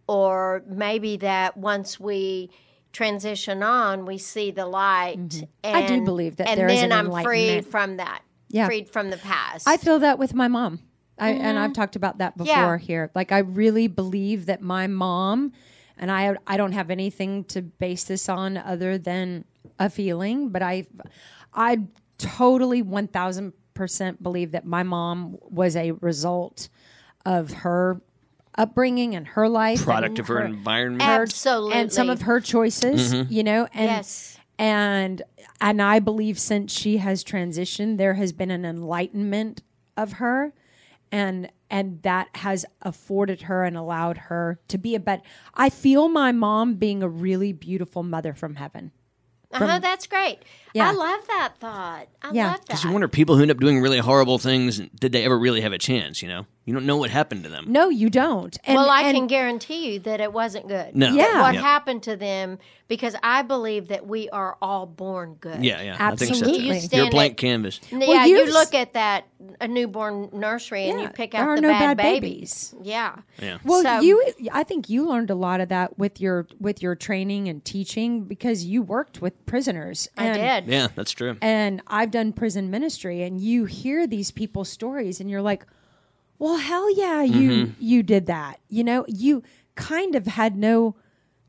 [0.07, 2.51] or maybe that once we
[2.93, 5.77] transition on we see the light and, Mm-hmm.
[5.77, 8.67] I do believe that and there is then an i'm freed from that Yeah.
[8.67, 10.81] freed from the past I feel that with my mom.
[11.19, 12.79] I, And I've talked about that before Yeah.
[12.79, 13.11] here.
[13.15, 15.53] Like I really believe that my mom,
[15.97, 19.45] and I I don't have anything to base this on other than
[19.79, 20.87] a feeling, but I
[21.53, 21.81] I
[22.19, 26.69] totally one thousand percent believe that my mom was a result
[27.27, 28.01] of her
[28.57, 31.03] upbringing and her life, Product of her environment.
[31.03, 31.75] Absolutely.
[31.75, 33.13] and some of her choices.
[33.13, 33.33] Mm-hmm.
[33.33, 34.39] You know, and Yes.
[34.59, 35.23] and
[35.61, 39.63] and I believe since she has transitioned, there has been an enlightenment
[39.97, 40.53] of her,
[41.11, 45.23] and and that has afforded her and allowed her to be a better.
[45.55, 48.93] I feel my mom being a really beautiful mother from heaven.
[49.55, 50.39] Uh-huh, that's great
[50.75, 50.89] Yeah.
[50.91, 52.47] i love that thought i Yeah.
[52.49, 55.25] love that Because you wonder, people who end up doing really horrible things, did they
[55.25, 56.21] ever really have a chance?
[56.23, 57.67] You know, you don't know what happened to them.
[57.69, 58.57] No, you don't.
[58.65, 60.97] And, well, I and- can guarantee you that it wasn't good.
[60.97, 61.09] No.
[61.13, 61.43] Yeah.
[61.43, 61.63] What Yep.
[61.63, 62.59] happened to them?
[62.89, 65.65] Because I believe that we are all born good.
[65.65, 66.41] Yeah, yeah, I think so.
[66.41, 66.81] Absolutely.
[66.81, 66.87] too.
[66.87, 67.81] You You're a blank at- canvas.
[67.91, 69.25] yeah, you you look at that
[69.61, 72.73] a newborn nursery and Yeah, you pick there out are the no bad, bad babies.
[72.73, 72.87] babies.
[72.89, 73.17] Yeah.
[73.43, 73.59] Yeah.
[73.65, 76.95] Well, So- you, I think you learned a lot of that with your with your
[76.95, 80.09] training and teaching because you worked with prisoners.
[80.17, 81.37] I and, Yeah, that's true.
[81.41, 85.65] and I've done prison ministry and you hear these people's stories and you're like,
[86.39, 87.73] "Well, hell yeah, you Mm-hmm.
[87.79, 89.43] you did that." You know, you
[89.77, 90.97] kind of had no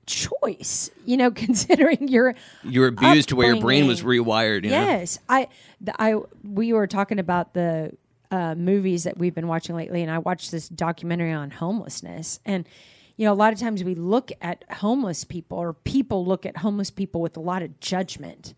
[0.05, 4.63] choice, you know, considering your You were abused to where your brain was rewired.
[4.63, 4.82] You know?
[4.82, 5.47] Yes, I,
[5.82, 7.91] the, I, we were talking about the
[8.32, 12.39] uh, movies that we've been watching lately, and I watched this documentary on homelessness.
[12.45, 12.68] And
[13.18, 16.57] you know, a lot of times we look at homeless people, or people look at
[16.57, 18.53] homeless people with a lot of judgment.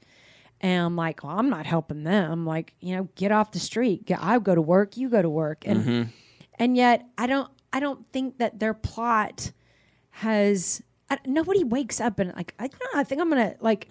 [0.62, 2.46] And I'm like, well, I'm not helping them.
[2.46, 4.12] Like, you know, get off the street.
[4.18, 4.98] I go to work.
[4.98, 5.64] You go to work.
[5.66, 6.12] And
[6.60, 7.50] and yet, I don't.
[7.74, 9.52] I don't think that their plot
[10.10, 13.88] has I, nobody wakes up and like I, don't I think I'm gonna like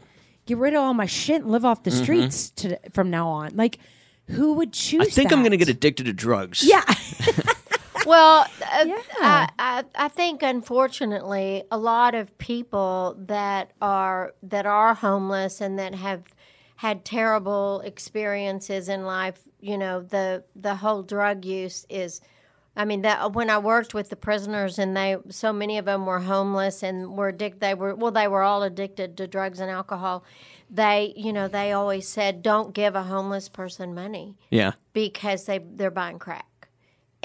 [0.47, 3.57] get rid of all my shit and live off the streets to, from now on.
[3.57, 3.79] Like,
[4.29, 5.03] who would choose?
[5.03, 6.65] I think I'm going to get addicted to drugs.
[6.65, 6.85] Yeah,
[8.07, 8.97] Well, uh, Yeah.
[9.21, 15.79] I, I, I think unfortunately a lot of people that are that are homeless and
[15.81, 16.23] that have
[16.77, 22.21] had terrible experiences in life, you know, the the whole drug use is.
[22.79, 26.05] I mean that when I worked with the prisoners and they so many of them
[26.05, 29.71] were homeless and were addicted they were well they were all addicted to drugs and
[29.71, 30.25] alcohol.
[30.69, 34.73] They, you know, they always said don't give a homeless person money Yeah.
[34.93, 36.45] because they they're buying crack.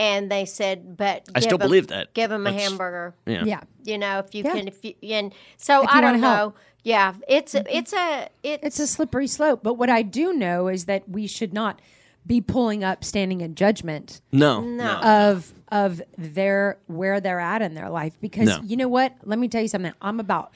[0.01, 2.13] And they said, "But I still still 'em- believe that.
[2.13, 3.43] Give them a That's- hamburger." Yeah.
[3.45, 3.61] Yeah.
[3.83, 4.53] You know, if you Yeah.
[4.55, 6.27] can, if you and so If I don't know.
[6.35, 6.57] help.
[6.83, 9.61] Yeah, it's a, it's a it's, It's a slippery slope.
[9.63, 11.79] But what I do know is that we should not
[12.25, 14.61] be pulling up, standing in judgment No.
[14.61, 14.93] No.
[15.01, 18.59] of of their where they're at in their life because No.
[18.63, 20.51] you know what let me tell you something i'm about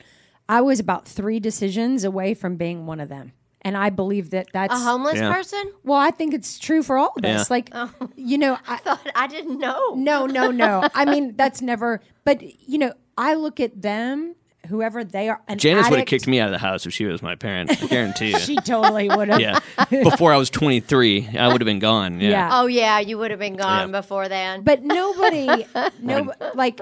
[0.50, 3.32] i was about three decisions away from being one of them
[3.66, 5.34] and i believe that that's a homeless Yeah.
[5.34, 5.74] person.
[5.84, 7.44] well i think it's true for all of us Yeah.
[7.50, 7.92] like oh.
[8.16, 9.94] you know I, Thought I didn't know.
[9.96, 14.36] no no no i mean that's never but you know i look at them
[14.70, 17.06] whoever they are an Janice would have kicked me out of the house if she
[17.06, 17.70] was my parent.
[17.70, 18.40] I guarantee you.
[18.50, 19.60] she totally would have yeah.
[19.92, 22.20] Before I was 23, I would have been gone.
[22.20, 22.30] Yeah.
[22.32, 22.50] Yeah.
[22.52, 24.00] Oh yeah, you would have been gone Yeah.
[24.02, 24.64] before then.
[24.64, 25.68] But nobody,
[26.02, 26.82] no, like,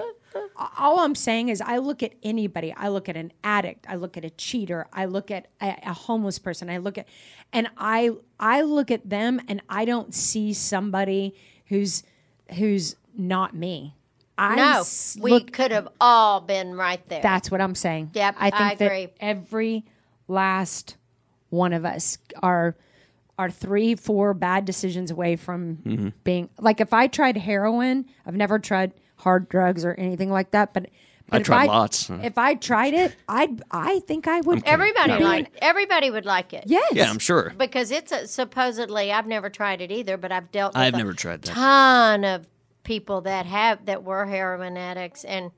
[0.78, 2.74] all I'm saying is, I look at anybody.
[2.76, 3.86] I look at an addict.
[3.90, 4.88] I look at a cheater.
[4.94, 6.70] I look at a, a homeless person.
[6.70, 7.08] I look at,
[7.52, 11.36] and I, I look at them, and I don't see somebody
[11.68, 12.04] who's,
[12.56, 13.96] who's not me.
[14.38, 15.52] I no, s- we look.
[15.52, 17.22] could have all been right there.
[17.22, 18.12] That's what I'm saying.
[18.14, 19.06] Yep, I think I agree.
[19.06, 19.86] that every
[20.28, 20.98] last
[21.50, 22.76] one of us are
[23.38, 26.10] are three, four bad decisions away from Mm-hmm.
[26.24, 28.94] being like if I tried heroin, I've never tried
[29.24, 30.88] hard drugs or anything like that, but,
[31.30, 32.10] but I if tried lots.
[32.10, 36.54] If I tried it, I'd I think I would everybody be- like everybody would like
[36.54, 36.66] it.
[36.68, 36.92] Yes.
[36.94, 37.54] Yeah, I'm sure.
[37.58, 40.74] because it's a, supposedly I've never tried it either, but I've dealt.
[40.74, 41.54] with I've a never tried that.
[41.54, 42.48] ton of
[42.84, 45.52] people that have that were heroin addicts and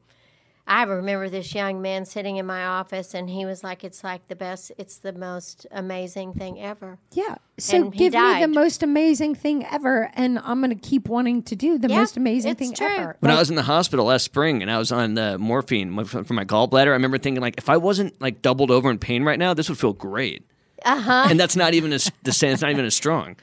[0.68, 4.28] I remember this young man sitting in my office and he was like it's like
[4.30, 6.98] the best it's the most amazing thing ever.
[7.12, 7.36] Yeah.
[7.60, 11.56] So And give me the most amazing thing ever and I'm gonna keep wanting to
[11.56, 12.88] do the Yeah, most amazing thing true.
[12.88, 13.16] ever.
[13.20, 16.34] When I was in the hospital last spring and I was on the morphine for
[16.34, 19.38] my gallbladder, I remember thinking like, if I wasn't like doubled over in pain right
[19.38, 20.46] now, this would feel great.
[20.84, 21.28] Uh Uh-huh.
[21.30, 22.54] And that's not even as the same.
[22.54, 23.36] It's not even as strong.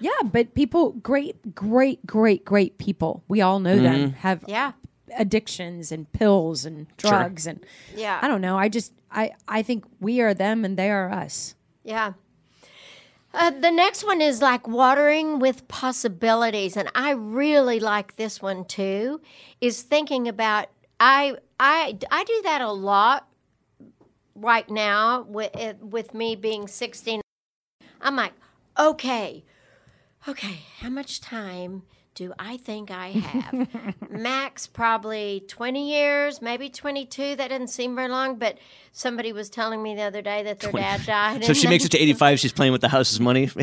[0.00, 3.24] Yeah, but people, great, great, great, great people.
[3.26, 4.72] We all know them have Yeah.
[5.16, 8.18] Addictions and pills and drugs and Yeah.
[8.20, 8.58] I don't know.
[8.58, 11.54] I just I I think we are them and they are us.
[11.84, 12.12] Yeah.
[13.34, 18.64] Uh, the next one is like watering with possibilities, and I really like this one
[18.64, 19.20] too.
[19.60, 23.28] Is thinking about I I I do that a lot
[24.34, 27.20] right now with uh, with me being sixteen.
[28.00, 28.32] I'm like,
[28.78, 29.44] okay,
[30.26, 31.82] okay, how much time
[32.18, 33.68] do I think I have?
[34.10, 37.36] Max, probably 20 years, maybe 22.
[37.36, 38.58] That doesn't seem very long, but
[38.90, 41.44] somebody was telling me the other day that their dad died.
[41.44, 42.40] So and she makes it to 85.
[42.40, 43.48] She's playing with the house's money.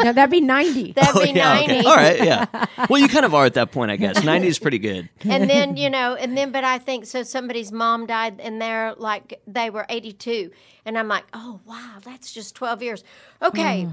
[0.00, 0.92] No, that'd be ninety.
[0.92, 1.54] That'd be oh, yeah.
[1.54, 1.74] 90.
[1.74, 1.84] Okay.
[1.84, 2.22] All right.
[2.22, 2.66] Yeah.
[2.88, 4.22] Well, you kind of are at that point, I guess.
[4.22, 5.08] 90 is pretty good.
[5.24, 8.94] and then you know and then but i think so somebody's mom died and they're
[8.96, 10.52] like they were 82
[10.84, 13.04] and i'm like oh wow that's just 12 years
[13.42, 13.92] okay mm.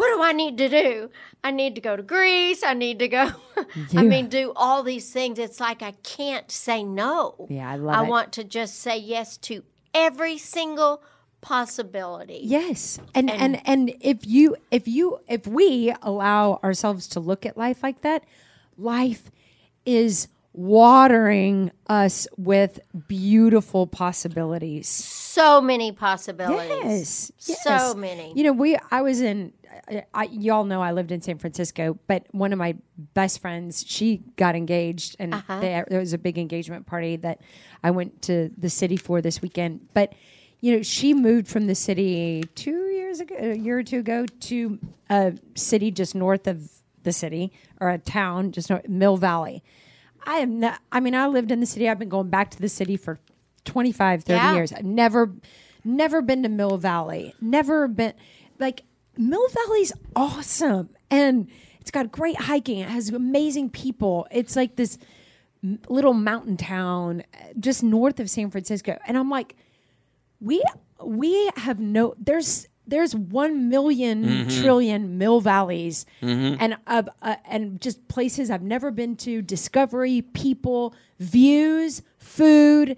[0.00, 1.10] What do i need to do?
[1.42, 2.62] I need to go to greece.
[2.62, 3.32] I need to go
[3.96, 5.38] i mean do all these things.
[5.38, 7.46] It's like i can't say no.
[7.48, 8.08] Yeah, I love i it.
[8.08, 9.62] want to just say yes to
[9.94, 11.02] every single
[11.40, 12.40] possibility.
[12.42, 12.98] Yes.
[13.14, 17.82] And, and and if you if you if we allow ourselves to look at life
[17.82, 18.24] like that,
[18.76, 19.30] life
[19.84, 24.88] is watering us with beautiful possibilities.
[24.88, 29.52] so many possibilities Yes, so many You know, we I was in.
[29.88, 32.76] I, I, y'all know I lived in San Francisco, but one of my
[33.14, 35.60] best friends, she got engaged, and uh-huh.
[35.60, 37.40] there, there was a big engagement party that
[37.82, 39.88] I went to the city for this weekend.
[39.94, 40.12] But
[40.60, 44.26] you know, she moved from the city two years ago, a year or two ago,
[44.26, 44.78] to
[45.08, 46.70] a city just north of
[47.02, 49.62] the city or a town just north, Mill Valley.
[50.26, 50.80] I am not.
[50.92, 51.88] I mean, I lived in the city.
[51.88, 53.18] I've been going back to the city for
[53.64, 54.54] 25, 30 Yeah.
[54.54, 54.72] years.
[54.72, 55.32] I've never,
[55.84, 57.34] never been to Mill Valley.
[57.40, 58.14] Never been
[58.58, 58.82] like
[59.16, 61.48] Mill Valley's awesome, and
[61.80, 62.78] it's got great hiking.
[62.78, 64.26] It has amazing people.
[64.30, 64.98] It's like this
[65.88, 67.22] little mountain town
[67.58, 69.56] just north of San Francisco, and I'm like,
[70.40, 70.62] we
[71.04, 78.06] we have no there's there's one million trillion mill valleys and of uh, and just
[78.08, 82.96] places I've never been to discovery people views food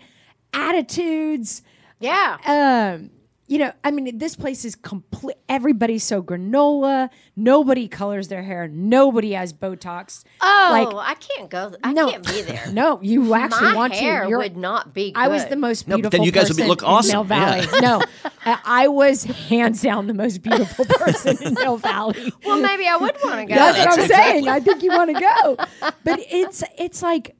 [0.52, 1.62] attitudes.
[2.00, 2.36] Yeah.
[2.44, 3.10] Um
[3.52, 8.66] you know i mean this place is complete everybody's so granola nobody colors their hair
[8.68, 13.34] nobody has botox oh like i can't go i no can't be there no you
[13.34, 15.20] actually my want hair to You're- would not be good.
[15.20, 15.90] I was the most beautiful.
[15.90, 16.18] No, beautiful.
[16.18, 17.12] then you guys would person look in awesome.
[17.12, 17.66] Mill Valley.
[17.80, 18.02] no,
[18.44, 22.32] I I was hands down the most beautiful person in Mill Valley.
[22.44, 23.54] Well, maybe I would want to go.
[23.54, 24.42] That's what I'm Exactly.
[24.42, 24.48] saying.
[24.48, 27.36] I think you want to go, but it's it's like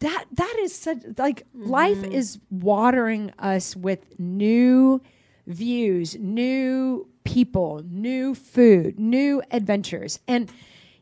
[0.00, 0.24] that.
[0.32, 2.12] That is such like life mm-hmm.
[2.12, 5.02] is watering us with new
[5.46, 10.50] views, new people, new food, new adventures, and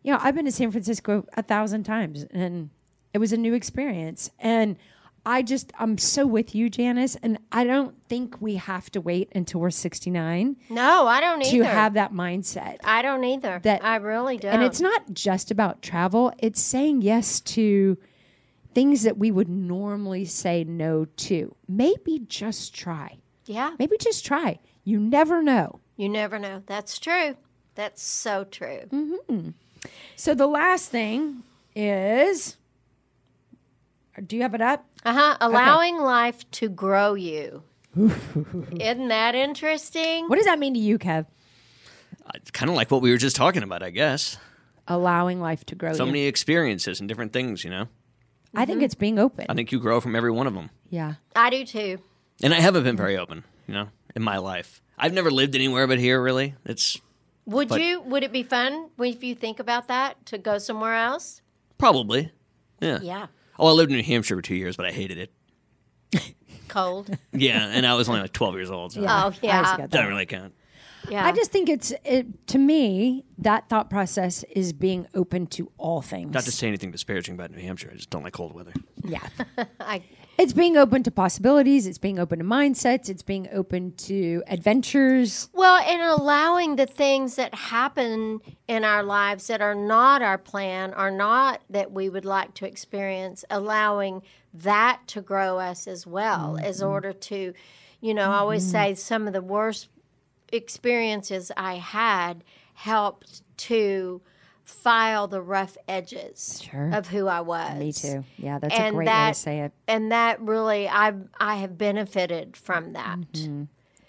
[0.03, 2.71] you know, I've been to San Francisco a thousand times and
[3.13, 4.31] it was a new experience.
[4.39, 4.77] And
[5.27, 7.17] I just, I'm so with you, Janice.
[7.23, 11.59] And I don't think we have to wait until we're 69 No, I don't either.
[11.59, 12.79] to have that mindset.
[12.83, 13.61] I don't either.
[13.63, 14.55] That- I really don't.
[14.55, 17.99] And it's not just about travel, it's saying yes to
[18.73, 21.55] things that we would normally say no to.
[21.69, 23.19] Maybe just try.
[23.51, 23.75] Yeah.
[23.79, 24.59] Maybe just try.
[24.85, 25.81] You never know.
[25.97, 26.63] You never know.
[26.67, 27.37] That's true.
[27.75, 28.83] That's so true.
[28.93, 29.51] Mm-hmm.
[30.17, 31.43] So the last thing
[31.75, 32.57] is
[34.27, 34.87] do you have it up?
[35.05, 35.37] Uh huh.
[35.41, 37.63] Allowing life to grow you.
[37.97, 40.29] Isn't that interesting?
[40.29, 41.27] What does that mean to you, Kev?
[42.27, 44.37] Uh, it's kind of like what we were just talking about, I guess.
[44.87, 46.13] Allowing life to grow So you.
[46.13, 47.89] many experiences and different things, you know.
[48.55, 48.85] I think mm-hmm.
[48.85, 49.47] it's being open.
[49.49, 50.71] I think you grow from every one of them.
[50.89, 51.15] yeah.
[51.35, 51.99] I do too.
[52.43, 54.83] And I haven't been very open, you know, in my life.
[54.99, 56.55] I've never lived anywhere but here, really.
[56.65, 57.01] It's
[57.47, 58.01] Would But- you?
[58.03, 61.43] Would it be fun if you think about that to go somewhere else?
[61.79, 62.31] probably,
[62.81, 62.99] yeah.
[63.03, 63.27] Yeah.
[63.59, 66.35] Oh, I lived in New Hampshire for two years, but I hated it.
[66.69, 67.17] Cold.
[67.33, 69.87] Yeah, and I was only like 12 years old, so Oh yeah.
[69.87, 70.55] doesn't really count.
[71.09, 71.25] Yeah.
[71.27, 76.03] I just think it's it, to me that thought process is being open to all
[76.03, 76.33] things.
[76.35, 78.73] Not to say anything disparaging about New Hampshire, I just don't like cold weather.
[79.03, 79.27] yeah.
[79.81, 80.03] I,
[80.41, 81.87] It's being open to possibilities.
[81.87, 83.11] It's being open to mindsets.
[83.11, 85.51] It's being open to adventures.
[85.53, 90.95] well, and allowing the things that happen in our lives that are not our plan,
[90.95, 94.23] are not that we would like to experience, allowing
[94.55, 96.89] that to grow us as well, as mm-hmm.
[96.89, 97.53] order to,
[98.01, 98.73] you know, I always mm-hmm.
[98.73, 99.89] say some of the worst
[100.51, 104.23] experiences I had helped to
[104.65, 106.91] file the rough edges Sure.
[106.95, 107.79] of who I was.
[107.79, 108.25] Me too.
[108.39, 109.73] Yeah, that's a And great way to say it.
[109.89, 113.19] and that really I I have benefited from that.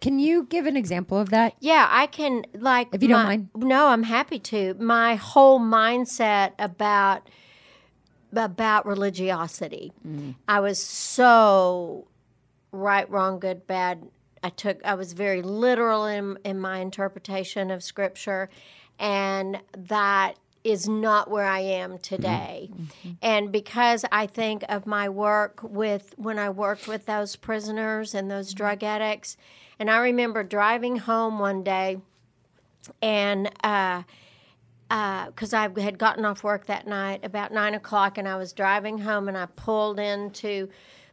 [0.01, 1.53] Can you give an example of that?
[1.59, 3.49] Yeah, I can like If you don't mind.
[3.55, 4.73] No, I'm happy to.
[4.79, 7.29] My whole mindset about
[8.33, 9.91] about religiosity.
[10.07, 10.35] Mm.
[10.47, 12.07] I was so
[12.71, 14.07] right, wrong, good, bad.
[14.43, 18.49] I took I was very literal in in my interpretation of scripture
[19.01, 22.69] and that is not where I am today.
[23.21, 28.29] And because I think of my work with when I worked with those prisoners and
[28.29, 29.37] those drug addicts,
[29.79, 31.97] and I remember driving home one day
[33.01, 34.03] and uh,
[35.27, 38.99] because I had gotten off work that night about nine o'clock, and I was driving
[38.99, 40.69] home, and I pulled into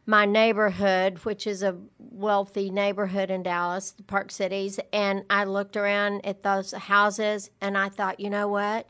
[0.09, 5.77] my neighborhood, which is a wealthy neighborhood in Dallas, the Park Cities, and I looked
[5.77, 8.87] around at those houses, and I thought, you know what,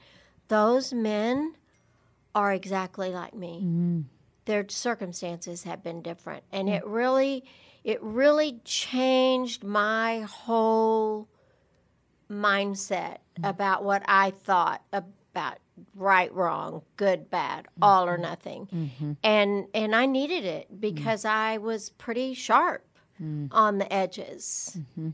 [0.47, 1.55] those men
[2.33, 3.61] are exactly like me.
[3.61, 4.03] Mm.
[4.45, 6.77] Their circumstances have been different, and mm.
[6.77, 7.43] it really,
[7.83, 11.27] it really changed my whole
[12.31, 13.49] mindset mm.
[13.49, 15.57] about what I thought about
[15.95, 18.21] right, wrong, good, bad, all or mm-hmm.
[18.23, 18.67] nothing.
[18.73, 19.11] Mm-hmm.
[19.23, 21.29] And and I needed it because mm.
[21.29, 22.85] I was pretty sharp
[23.21, 23.47] mm.
[23.51, 24.77] on the edges.
[24.77, 25.09] Mm-hmm.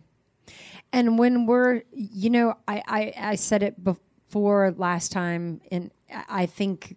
[0.94, 6.24] And when we're, you know, I, I, I said it before last time, and I
[6.30, 6.96] I think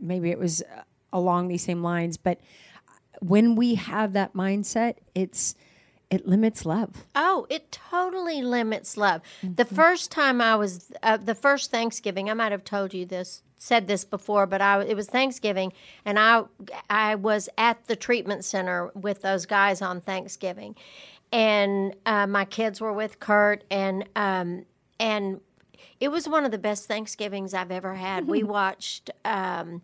[0.00, 0.62] maybe it was
[1.12, 2.40] along these same lines, but
[3.20, 5.54] when we have that mindset, it's,
[6.12, 7.06] it limits love.
[7.14, 9.22] Oh, it totally limits love.
[9.42, 13.42] The first time I was, uh, the first Thanksgiving, I might have told you this,
[13.56, 15.72] said this before, but I it was Thanksgiving,
[16.04, 16.42] and I
[16.90, 20.76] I was at the treatment center with those guys on Thanksgiving,
[21.32, 24.66] and uh, my kids were with Kurt, and um,
[25.00, 25.40] and
[25.98, 28.26] it was one of the best Thanksgivings I've ever had.
[28.26, 29.10] we watched.
[29.24, 29.80] Um,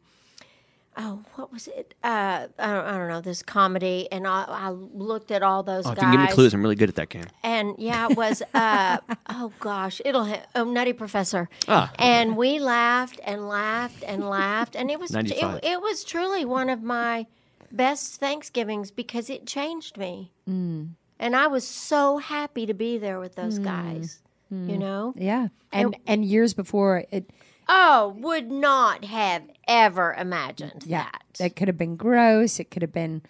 [1.00, 1.94] Oh, what was it?
[2.02, 5.86] Uh, I, don't, I don't know this comedy, and I, I looked at all those
[5.86, 7.24] Oh, if you can give me clues, I'm really good at that game.
[7.44, 8.42] And yeah, it was.
[8.52, 10.24] Uh, oh gosh, it'll.
[10.24, 11.48] Ha- oh, Nutty Professor.
[11.68, 15.14] Ah, And we laughed and laughed and laughed, and it was.
[15.14, 17.26] It, it was truly one of my
[17.70, 20.90] best Thanksgivings because it changed me, Mm.
[21.20, 24.20] and I was so happy to be there with those guys.
[24.52, 24.70] Mm.
[24.70, 25.12] You know.
[25.16, 25.48] Yeah.
[25.70, 27.30] And, and years before it,
[27.68, 31.08] Oh, would not have ever imagined yeah,
[31.38, 31.46] that.
[31.46, 32.58] It could have been gross.
[32.58, 33.22] It could have been,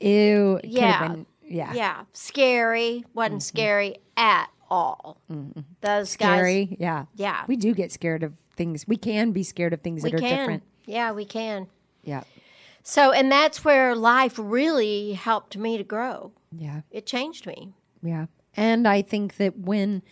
[0.00, 0.56] ew.
[0.56, 0.92] It could Yeah.
[0.92, 1.72] have been, yeah.
[1.72, 3.04] Yeah, scary.
[3.14, 3.38] Wasn't mm-hmm.
[3.40, 5.18] scary at all.
[5.80, 6.38] Those guys.
[6.38, 6.76] Scary.
[6.78, 7.06] Yeah.
[7.14, 7.44] Yeah.
[7.46, 8.86] We do get scared of things.
[8.86, 10.38] We can be scared of things We that are can.
[10.38, 10.62] different.
[10.86, 11.68] Yeah, we can.
[12.02, 12.24] Yeah.
[12.82, 16.32] So, and that's where life really helped me to grow.
[16.52, 16.82] Yeah.
[16.90, 17.74] It changed me.
[18.02, 18.26] Yeah.
[18.56, 20.02] And I think that when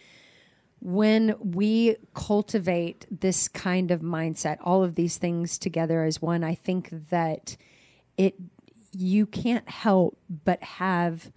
[0.84, 6.54] when we cultivate this kind of mindset, all of these things together as one, I
[6.54, 7.56] think that
[8.18, 8.34] it
[8.92, 11.32] you can't help but have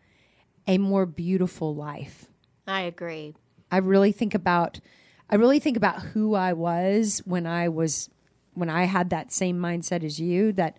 [0.68, 2.26] a more beautiful life.
[2.68, 3.36] I agree.
[3.72, 4.82] I really think about
[5.30, 8.10] I really think about who I was when I was
[8.54, 10.78] when I had that same mindset as you that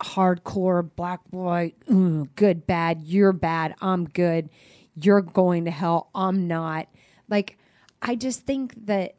[0.00, 1.72] hardcore black boy,
[2.34, 4.50] good, bad, you're bad, I'm good,
[4.96, 6.88] you're going to hell, I'm not.
[7.28, 7.58] Like
[8.02, 9.14] I just think that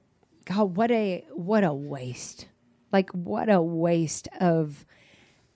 [0.45, 2.47] God, what a what a waste.
[2.91, 4.85] Like what a waste of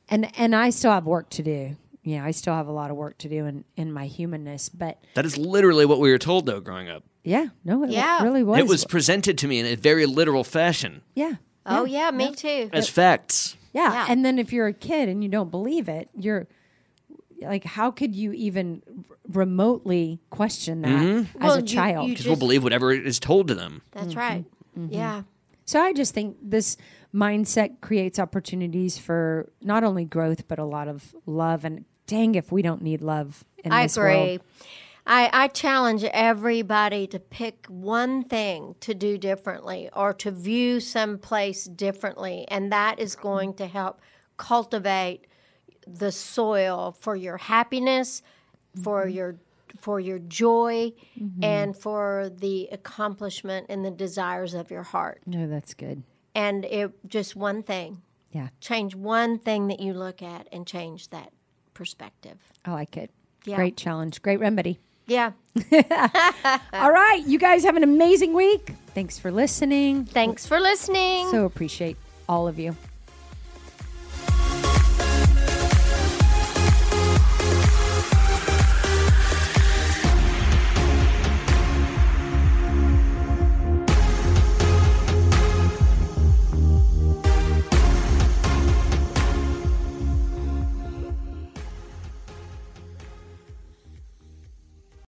[0.10, 1.76] and and I still have work to do.
[2.04, 4.70] You know, I still have a lot of work to do in in my humanness,
[4.70, 7.04] but That is literally what we were told, though, growing up.
[7.24, 8.24] yeah, no, it Yeah.
[8.24, 8.58] really was.
[8.60, 11.34] It was presented to me in a very literal fashion yeah.
[11.66, 12.70] Oh yeah, me too.
[12.74, 13.56] as facts.
[13.74, 13.92] Yeah.
[13.94, 14.06] Yeah.
[14.10, 16.48] And then if you're a kid and you don't believe it, you're
[17.42, 21.44] like, how could you even r- remotely question that mm-hmm.
[21.44, 22.10] as Well, a child?
[22.10, 23.82] Because we'll believe whatever is told to them.
[23.92, 24.20] That's mm-hmm.
[24.20, 24.46] right.
[24.78, 24.94] Mm-hmm.
[24.94, 25.24] Yeah.
[25.66, 26.78] so I just think this
[27.14, 31.66] mindset creates opportunities for not only growth, but a lot of love.
[31.66, 34.14] And dang, if we don't need love in I this agree.
[34.14, 34.42] world.
[35.06, 41.18] I, I challenge everybody to pick one thing to do differently or to view some
[41.18, 44.02] place differently, and that is going to help
[44.38, 45.26] cultivate
[45.98, 48.22] the soil for your happiness,
[48.82, 49.16] for mm-hmm.
[49.16, 49.36] your
[49.78, 51.44] for your joy, mm-hmm.
[51.44, 55.22] and for the accomplishment and the desires of your heart.
[55.26, 56.04] No, that's good.
[56.36, 58.02] And it just one thing.
[58.32, 58.50] Yeah.
[58.62, 61.32] Change one thing that you look at and change that
[61.74, 62.38] perspective.
[62.66, 63.12] I like it.
[63.46, 63.56] Yeah.
[63.56, 64.22] Great challenge.
[64.22, 64.80] Great remedy.
[65.08, 65.32] Yeah.
[66.74, 67.24] All right.
[67.26, 68.76] You guys have an amazing week.
[68.94, 70.06] Thanks for listening.
[70.06, 71.30] Thanks for listening.
[71.32, 72.76] So appreciate all of you.